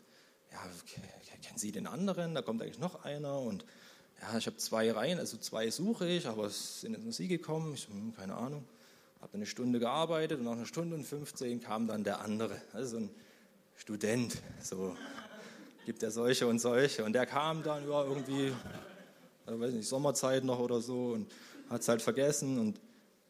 ja, 0.55 1.37
kennen 1.43 1.59
Sie 1.59 1.73
den 1.73 1.87
anderen? 1.87 2.35
Da 2.35 2.43
kommt 2.43 2.63
eigentlich 2.63 2.79
noch 2.79 3.05
einer 3.05 3.39
und 3.39 3.65
ja, 4.21 4.39
ich 4.39 4.47
habe 4.47 4.57
zwei 4.57 4.91
Reihen, 4.91 5.19
also 5.19 5.37
zwei 5.37 5.71
suche 5.71 6.09
ich, 6.09 6.27
aber 6.27 6.47
es 6.47 6.81
sind 6.81 6.93
jetzt 6.93 7.03
nur 7.03 7.13
Sie 7.13 7.29
gekommen. 7.29 7.75
Ich 7.75 7.89
hm, 7.89 8.15
keine 8.17 8.35
Ahnung. 8.35 8.65
Habe 9.21 9.35
eine 9.35 9.47
Stunde 9.47 9.79
gearbeitet 9.79 10.39
und 10.39 10.45
nach 10.45 10.53
einer 10.53 10.67
Stunde 10.67 10.97
und 10.97 11.05
15 11.05 11.61
kam 11.61 11.87
dann 11.87 12.05
der 12.05 12.21
andere, 12.21 12.61
also 12.73 12.99
ein 12.99 13.11
Student, 13.77 14.37
so 14.63 14.97
gibt 15.87 16.03
er 16.03 16.11
solche 16.11 16.47
und 16.47 16.59
solche. 16.59 17.05
Und 17.05 17.15
der 17.15 17.27
kam 17.27 17.63
dann 17.63 17.89
ja, 17.89 18.05
irgendwie, 18.05 18.53
also 19.47 19.61
weiß 19.61 19.73
nicht, 19.73 19.89
Sommerzeit 19.89 20.45
noch 20.45 20.59
oder 20.59 20.81
so 20.81 21.13
und 21.13 21.31
hat 21.71 21.81
es 21.81 21.89
halt 21.89 22.03
vergessen 22.03 22.59
und 22.59 22.81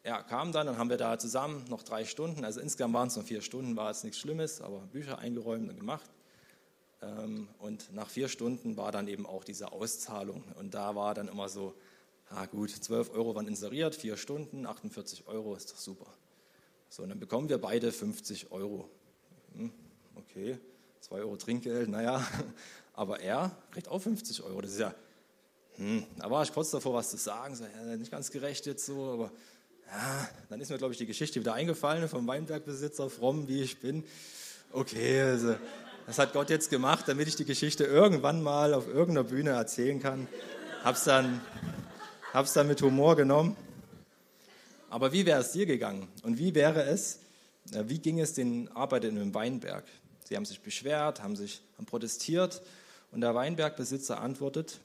er 0.03 0.23
kam 0.23 0.53
dann, 0.53 0.67
dann 0.67 0.77
haben 0.77 0.91
wir 0.91 0.99
da 0.99 1.19
zusammen 1.19 1.65
noch 1.71 1.83
drei 1.83 2.05
Stunden, 2.05 2.45
also 2.45 2.61
insgesamt 2.61 2.93
waren 2.93 3.09
es 3.09 3.17
noch 3.17 3.25
vier 3.25 3.41
Stunden, 3.41 3.75
war 3.75 3.91
es 3.91 4.05
nichts 4.05 4.19
Schlimmes, 4.19 4.61
aber 4.61 4.81
Bücher 4.93 5.19
eingeräumt 5.19 5.71
und 5.71 5.79
gemacht. 5.79 6.11
Ähm, 7.05 7.49
und 7.59 7.93
nach 7.93 8.09
vier 8.09 8.29
Stunden 8.29 8.77
war 8.77 8.93
dann 8.93 9.09
eben 9.09 9.27
auch 9.27 9.45
diese 9.45 9.73
Auszahlung. 9.73 10.43
Und 10.59 10.75
da 10.75 10.95
war 10.95 11.15
dann 11.15 11.29
immer 11.29 11.49
so, 11.49 11.75
ah 12.31 12.47
gut, 12.47 12.71
12 12.71 13.11
Euro 13.11 13.35
waren 13.35 13.47
inseriert, 13.47 13.95
vier 13.95 14.17
Stunden, 14.17 14.67
48 14.67 15.27
Euro 15.27 15.55
ist 15.55 15.71
doch 15.73 15.79
super. 15.79 16.07
So, 16.89 17.03
und 17.03 17.09
dann 17.09 17.21
bekommen 17.21 17.49
wir 17.49 17.59
beide 17.59 17.93
50 17.93 18.53
Euro. 18.53 18.89
Hm, 19.55 19.73
okay, 20.17 20.59
2 21.01 21.17
Euro 21.17 21.37
Trinkgeld, 21.37 21.89
naja, 21.89 22.27
aber 22.95 23.21
er 23.21 23.57
kriegt 23.73 23.89
auch 23.89 24.01
50 24.01 24.43
Euro. 24.43 24.61
Das 24.61 24.73
ist 24.73 24.81
ja, 24.81 24.95
hm, 25.77 26.05
da 26.19 26.31
war 26.31 26.43
ich 26.43 26.53
kurz 26.53 26.71
davor, 26.71 26.95
was 26.95 27.11
zu 27.11 27.17
sagen, 27.17 27.57
so, 27.57 27.65
ja, 27.65 27.97
nicht 27.97 28.11
ganz 28.11 28.31
gerecht 28.31 28.67
jetzt 28.67 28.87
so, 28.87 29.13
aber 29.13 29.33
ja, 29.89 30.29
dann 30.49 30.61
ist 30.61 30.71
mir, 30.71 30.79
glaube 30.79 30.93
ich, 30.93 30.99
die 30.99 31.07
Geschichte 31.07 31.41
wieder 31.41 31.55
eingefallen 31.55 32.09
vom 32.09 32.27
Weinbergbesitzer, 32.27 33.11
fromm 33.11 33.49
wie 33.49 33.63
ich 33.63 33.81
bin. 33.81 34.05
Okay, 34.73 35.21
also 35.21 35.57
das 36.07 36.19
hat 36.19 36.33
Gott 36.33 36.51
jetzt 36.51 36.71
gemacht, 36.71 37.09
damit 37.09 37.29
ich 37.29 37.37
die 37.37 37.45
Geschichte 37.45 37.85
irgendwann 37.85 38.43
mal 38.43 38.75
auf 38.75 38.87
irgendeiner 38.89 39.25
Bühne 39.25 39.51
erzählen 39.51 40.01
kann. 40.01 40.29
Hab's 40.83 41.05
dann, 41.05 41.41
hab's 42.33 42.53
dann 42.53 42.69
mit 42.69 42.83
Humor 42.83 43.17
genommen. 43.17 43.57
Aber 44.91 45.13
wie 45.13 45.25
wäre 45.27 45.41
es 45.41 45.53
dir 45.53 45.67
gegangen? 45.67 46.09
Und 46.23 46.39
wie 46.39 46.55
wäre 46.55 46.85
es, 46.85 47.21
äh, 47.73 47.85
wie 47.87 47.99
ging 47.99 48.21
es 48.21 48.35
den 48.35 48.69
Arbeitern 48.73 49.17
im 49.17 49.35
Weinberg? 49.35 49.85
Sie 50.25 50.37
haben 50.37 50.45
sich 50.45 50.61
beschwert, 50.61 51.23
haben 51.23 51.37
sich 51.37 51.63
haben 51.77 51.87
protestiert 51.87 52.63
und 53.11 53.23
der 53.23 53.35
Weinbergbesitzer 53.35 54.21
antwortet, 54.21 54.81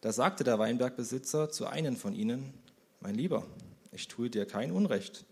da 0.00 0.12
sagte 0.12 0.44
der 0.44 0.58
Weinbergbesitzer 0.58 1.50
zu 1.50 1.66
einem 1.66 1.96
von 1.96 2.14
ihnen, 2.14 2.54
mein 3.00 3.14
Lieber, 3.14 3.44
ich 3.92 4.08
tue 4.08 4.30
dir 4.30 4.46
kein 4.46 4.70
Unrecht. 4.70 5.24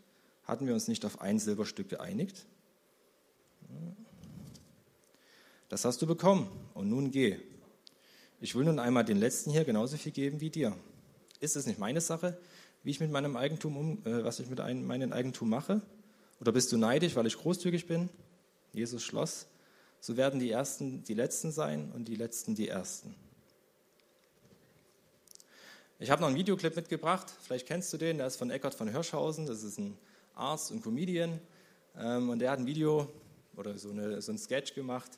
Hatten 0.44 0.66
wir 0.66 0.74
uns 0.74 0.88
nicht 0.88 1.04
auf 1.04 1.20
ein 1.20 1.38
Silberstück 1.38 1.88
geeinigt? 1.88 2.46
Das 5.68 5.84
hast 5.84 6.00
du 6.00 6.06
bekommen 6.06 6.48
und 6.74 6.88
nun 6.88 7.10
geh. 7.10 7.38
Ich 8.40 8.54
will 8.54 8.64
nun 8.64 8.78
einmal 8.78 9.04
den 9.04 9.18
Letzten 9.18 9.50
hier 9.50 9.64
genauso 9.64 9.96
viel 9.96 10.12
geben 10.12 10.40
wie 10.40 10.50
dir. 10.50 10.76
Ist 11.40 11.56
es 11.56 11.66
nicht 11.66 11.78
meine 11.78 12.00
Sache, 12.00 12.38
wie 12.82 12.90
ich 12.90 13.00
mit 13.00 13.10
meinem 13.10 13.36
Eigentum 13.36 13.76
um, 13.76 14.06
äh, 14.06 14.24
was 14.24 14.38
ich 14.40 14.48
mit 14.48 14.60
ein, 14.60 14.86
meinem 14.86 15.12
Eigentum 15.12 15.48
mache? 15.48 15.82
Oder 16.40 16.52
bist 16.52 16.70
du 16.70 16.76
neidisch, 16.76 17.16
weil 17.16 17.26
ich 17.26 17.36
großzügig 17.36 17.86
bin? 17.86 18.10
Jesus 18.72 19.02
schloss, 19.02 19.46
so 20.00 20.16
werden 20.16 20.38
die 20.38 20.50
Ersten 20.50 21.02
die 21.02 21.14
Letzten 21.14 21.50
sein 21.50 21.90
und 21.92 22.06
die 22.06 22.14
Letzten 22.14 22.54
die 22.54 22.68
Ersten. 22.68 23.14
Ich 25.98 26.10
habe 26.10 26.20
noch 26.20 26.28
einen 26.28 26.36
Videoclip 26.36 26.76
mitgebracht, 26.76 27.32
vielleicht 27.40 27.66
kennst 27.66 27.90
du 27.92 27.96
den, 27.96 28.18
der 28.18 28.26
ist 28.26 28.36
von 28.36 28.50
Eckhard 28.50 28.74
von 28.74 28.86
Hirschhausen, 28.86 29.46
das 29.46 29.62
ist 29.62 29.78
ein 29.78 29.96
Arzt 30.34 30.70
und 30.70 30.82
Comedian 30.82 31.40
ähm, 31.96 32.28
und 32.28 32.38
der 32.38 32.50
hat 32.50 32.58
ein 32.58 32.66
Video 32.66 33.10
oder 33.56 33.78
so, 33.78 33.90
eine, 33.90 34.20
so 34.20 34.30
ein 34.30 34.36
Sketch 34.36 34.74
gemacht, 34.74 35.10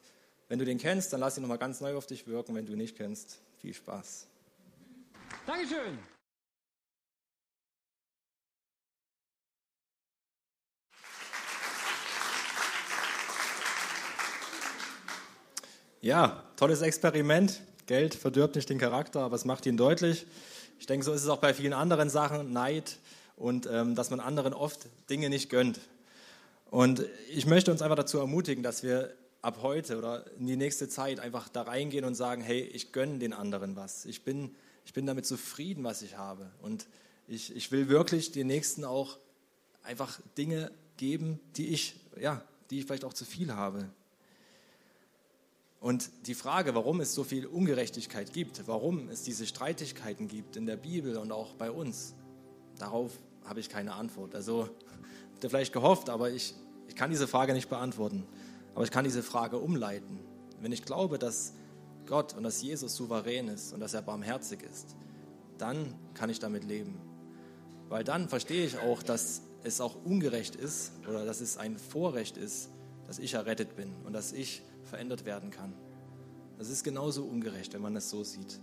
wenn 0.48 0.58
du 0.58 0.64
den 0.64 0.78
kennst, 0.78 1.12
dann 1.12 1.20
lass 1.20 1.36
ihn 1.36 1.42
nochmal 1.42 1.58
ganz 1.58 1.80
neu 1.80 1.94
auf 1.96 2.06
dich 2.06 2.26
wirken. 2.26 2.54
Wenn 2.54 2.64
du 2.64 2.72
ihn 2.72 2.78
nicht 2.78 2.96
kennst, 2.96 3.38
viel 3.58 3.74
Spaß. 3.74 4.26
Dankeschön. 5.46 5.98
Ja, 16.00 16.44
tolles 16.56 16.80
Experiment. 16.80 17.60
Geld 17.86 18.14
verdirbt 18.14 18.54
nicht 18.54 18.70
den 18.70 18.78
Charakter, 18.78 19.20
aber 19.20 19.36
es 19.36 19.44
macht 19.44 19.66
ihn 19.66 19.76
deutlich. 19.76 20.26
Ich 20.78 20.86
denke, 20.86 21.04
so 21.04 21.12
ist 21.12 21.22
es 21.22 21.28
auch 21.28 21.38
bei 21.38 21.52
vielen 21.52 21.72
anderen 21.72 22.08
Sachen, 22.08 22.52
Neid 22.52 22.98
und 23.36 23.66
ähm, 23.70 23.94
dass 23.94 24.10
man 24.10 24.20
anderen 24.20 24.54
oft 24.54 24.86
Dinge 25.10 25.28
nicht 25.28 25.50
gönnt. 25.50 25.80
Und 26.70 27.04
ich 27.30 27.46
möchte 27.46 27.72
uns 27.72 27.82
einfach 27.82 27.96
dazu 27.96 28.18
ermutigen, 28.18 28.62
dass 28.62 28.82
wir 28.82 29.12
ab 29.42 29.60
heute 29.62 29.98
oder 29.98 30.30
in 30.32 30.46
die 30.46 30.56
nächste 30.56 30.88
Zeit 30.88 31.20
einfach 31.20 31.48
da 31.48 31.62
reingehen 31.62 32.04
und 32.04 32.14
sagen, 32.14 32.42
hey, 32.42 32.60
ich 32.60 32.92
gönne 32.92 33.18
den 33.18 33.32
anderen 33.32 33.76
was. 33.76 34.04
Ich 34.04 34.24
bin, 34.24 34.54
ich 34.84 34.92
bin 34.92 35.06
damit 35.06 35.26
zufrieden, 35.26 35.84
was 35.84 36.02
ich 36.02 36.16
habe. 36.16 36.50
Und 36.60 36.88
ich, 37.26 37.54
ich 37.54 37.70
will 37.70 37.88
wirklich 37.88 38.32
den 38.32 38.46
Nächsten 38.46 38.84
auch 38.84 39.18
einfach 39.82 40.20
Dinge 40.36 40.72
geben, 40.96 41.40
die 41.56 41.68
ich, 41.68 42.00
ja, 42.20 42.42
die 42.70 42.80
ich 42.80 42.86
vielleicht 42.86 43.04
auch 43.04 43.14
zu 43.14 43.24
viel 43.24 43.54
habe. 43.54 43.88
Und 45.80 46.10
die 46.26 46.34
Frage, 46.34 46.74
warum 46.74 47.00
es 47.00 47.14
so 47.14 47.22
viel 47.22 47.46
Ungerechtigkeit 47.46 48.32
gibt, 48.32 48.66
warum 48.66 49.08
es 49.08 49.22
diese 49.22 49.46
Streitigkeiten 49.46 50.26
gibt 50.26 50.56
in 50.56 50.66
der 50.66 50.76
Bibel 50.76 51.16
und 51.16 51.30
auch 51.30 51.54
bei 51.54 51.70
uns, 51.70 52.14
darauf 52.78 53.12
habe 53.44 53.60
ich 53.60 53.68
keine 53.68 53.92
Antwort. 53.92 54.34
Also, 54.34 54.68
habt 55.34 55.50
vielleicht 55.50 55.72
gehofft, 55.72 56.10
aber 56.10 56.30
ich, 56.30 56.54
ich 56.88 56.96
kann 56.96 57.10
diese 57.10 57.28
Frage 57.28 57.52
nicht 57.52 57.68
beantworten. 57.68 58.26
Aber 58.78 58.84
ich 58.84 58.92
kann 58.92 59.02
diese 59.02 59.24
Frage 59.24 59.58
umleiten. 59.58 60.20
Wenn 60.60 60.70
ich 60.70 60.84
glaube, 60.84 61.18
dass 61.18 61.52
Gott 62.06 62.34
und 62.34 62.44
dass 62.44 62.62
Jesus 62.62 62.94
souverän 62.94 63.48
ist 63.48 63.72
und 63.72 63.80
dass 63.80 63.92
er 63.92 64.02
barmherzig 64.02 64.62
ist, 64.62 64.94
dann 65.58 65.96
kann 66.14 66.30
ich 66.30 66.38
damit 66.38 66.62
leben. 66.62 66.96
Weil 67.88 68.04
dann 68.04 68.28
verstehe 68.28 68.64
ich 68.64 68.78
auch, 68.78 69.02
dass 69.02 69.42
es 69.64 69.80
auch 69.80 69.96
ungerecht 70.04 70.54
ist 70.54 70.92
oder 71.08 71.24
dass 71.24 71.40
es 71.40 71.56
ein 71.56 71.76
Vorrecht 71.76 72.36
ist, 72.36 72.70
dass 73.08 73.18
ich 73.18 73.34
errettet 73.34 73.74
bin 73.74 73.92
und 74.04 74.12
dass 74.12 74.30
ich 74.30 74.62
verändert 74.84 75.24
werden 75.24 75.50
kann. 75.50 75.74
Das 76.56 76.70
ist 76.70 76.84
genauso 76.84 77.24
ungerecht, 77.24 77.74
wenn 77.74 77.82
man 77.82 77.96
es 77.96 78.08
so 78.10 78.22
sieht. 78.22 78.60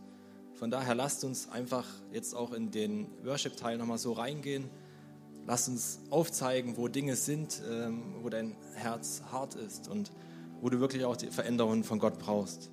Von 0.53 0.71
daher 0.71 0.95
lasst 0.95 1.25
uns 1.25 1.49
einfach 1.49 1.89
jetzt 2.13 2.35
auch 2.35 2.53
in 2.53 2.71
den 2.71 3.07
Worship-Teil 3.25 3.77
nochmal 3.77 3.97
so 3.97 4.13
reingehen. 4.13 4.69
Lasst 5.47 5.69
uns 5.69 5.99
aufzeigen, 6.09 6.75
wo 6.75 6.87
Dinge 6.87 7.15
sind, 7.15 7.61
ähm, 7.69 8.15
wo 8.21 8.29
dein 8.29 8.55
Herz 8.73 9.21
hart 9.31 9.55
ist 9.55 9.87
und 9.87 10.11
wo 10.61 10.69
du 10.69 10.79
wirklich 10.79 11.05
auch 11.05 11.15
die 11.15 11.27
Veränderungen 11.27 11.83
von 11.83 11.99
Gott 11.99 12.17
brauchst. 12.17 12.71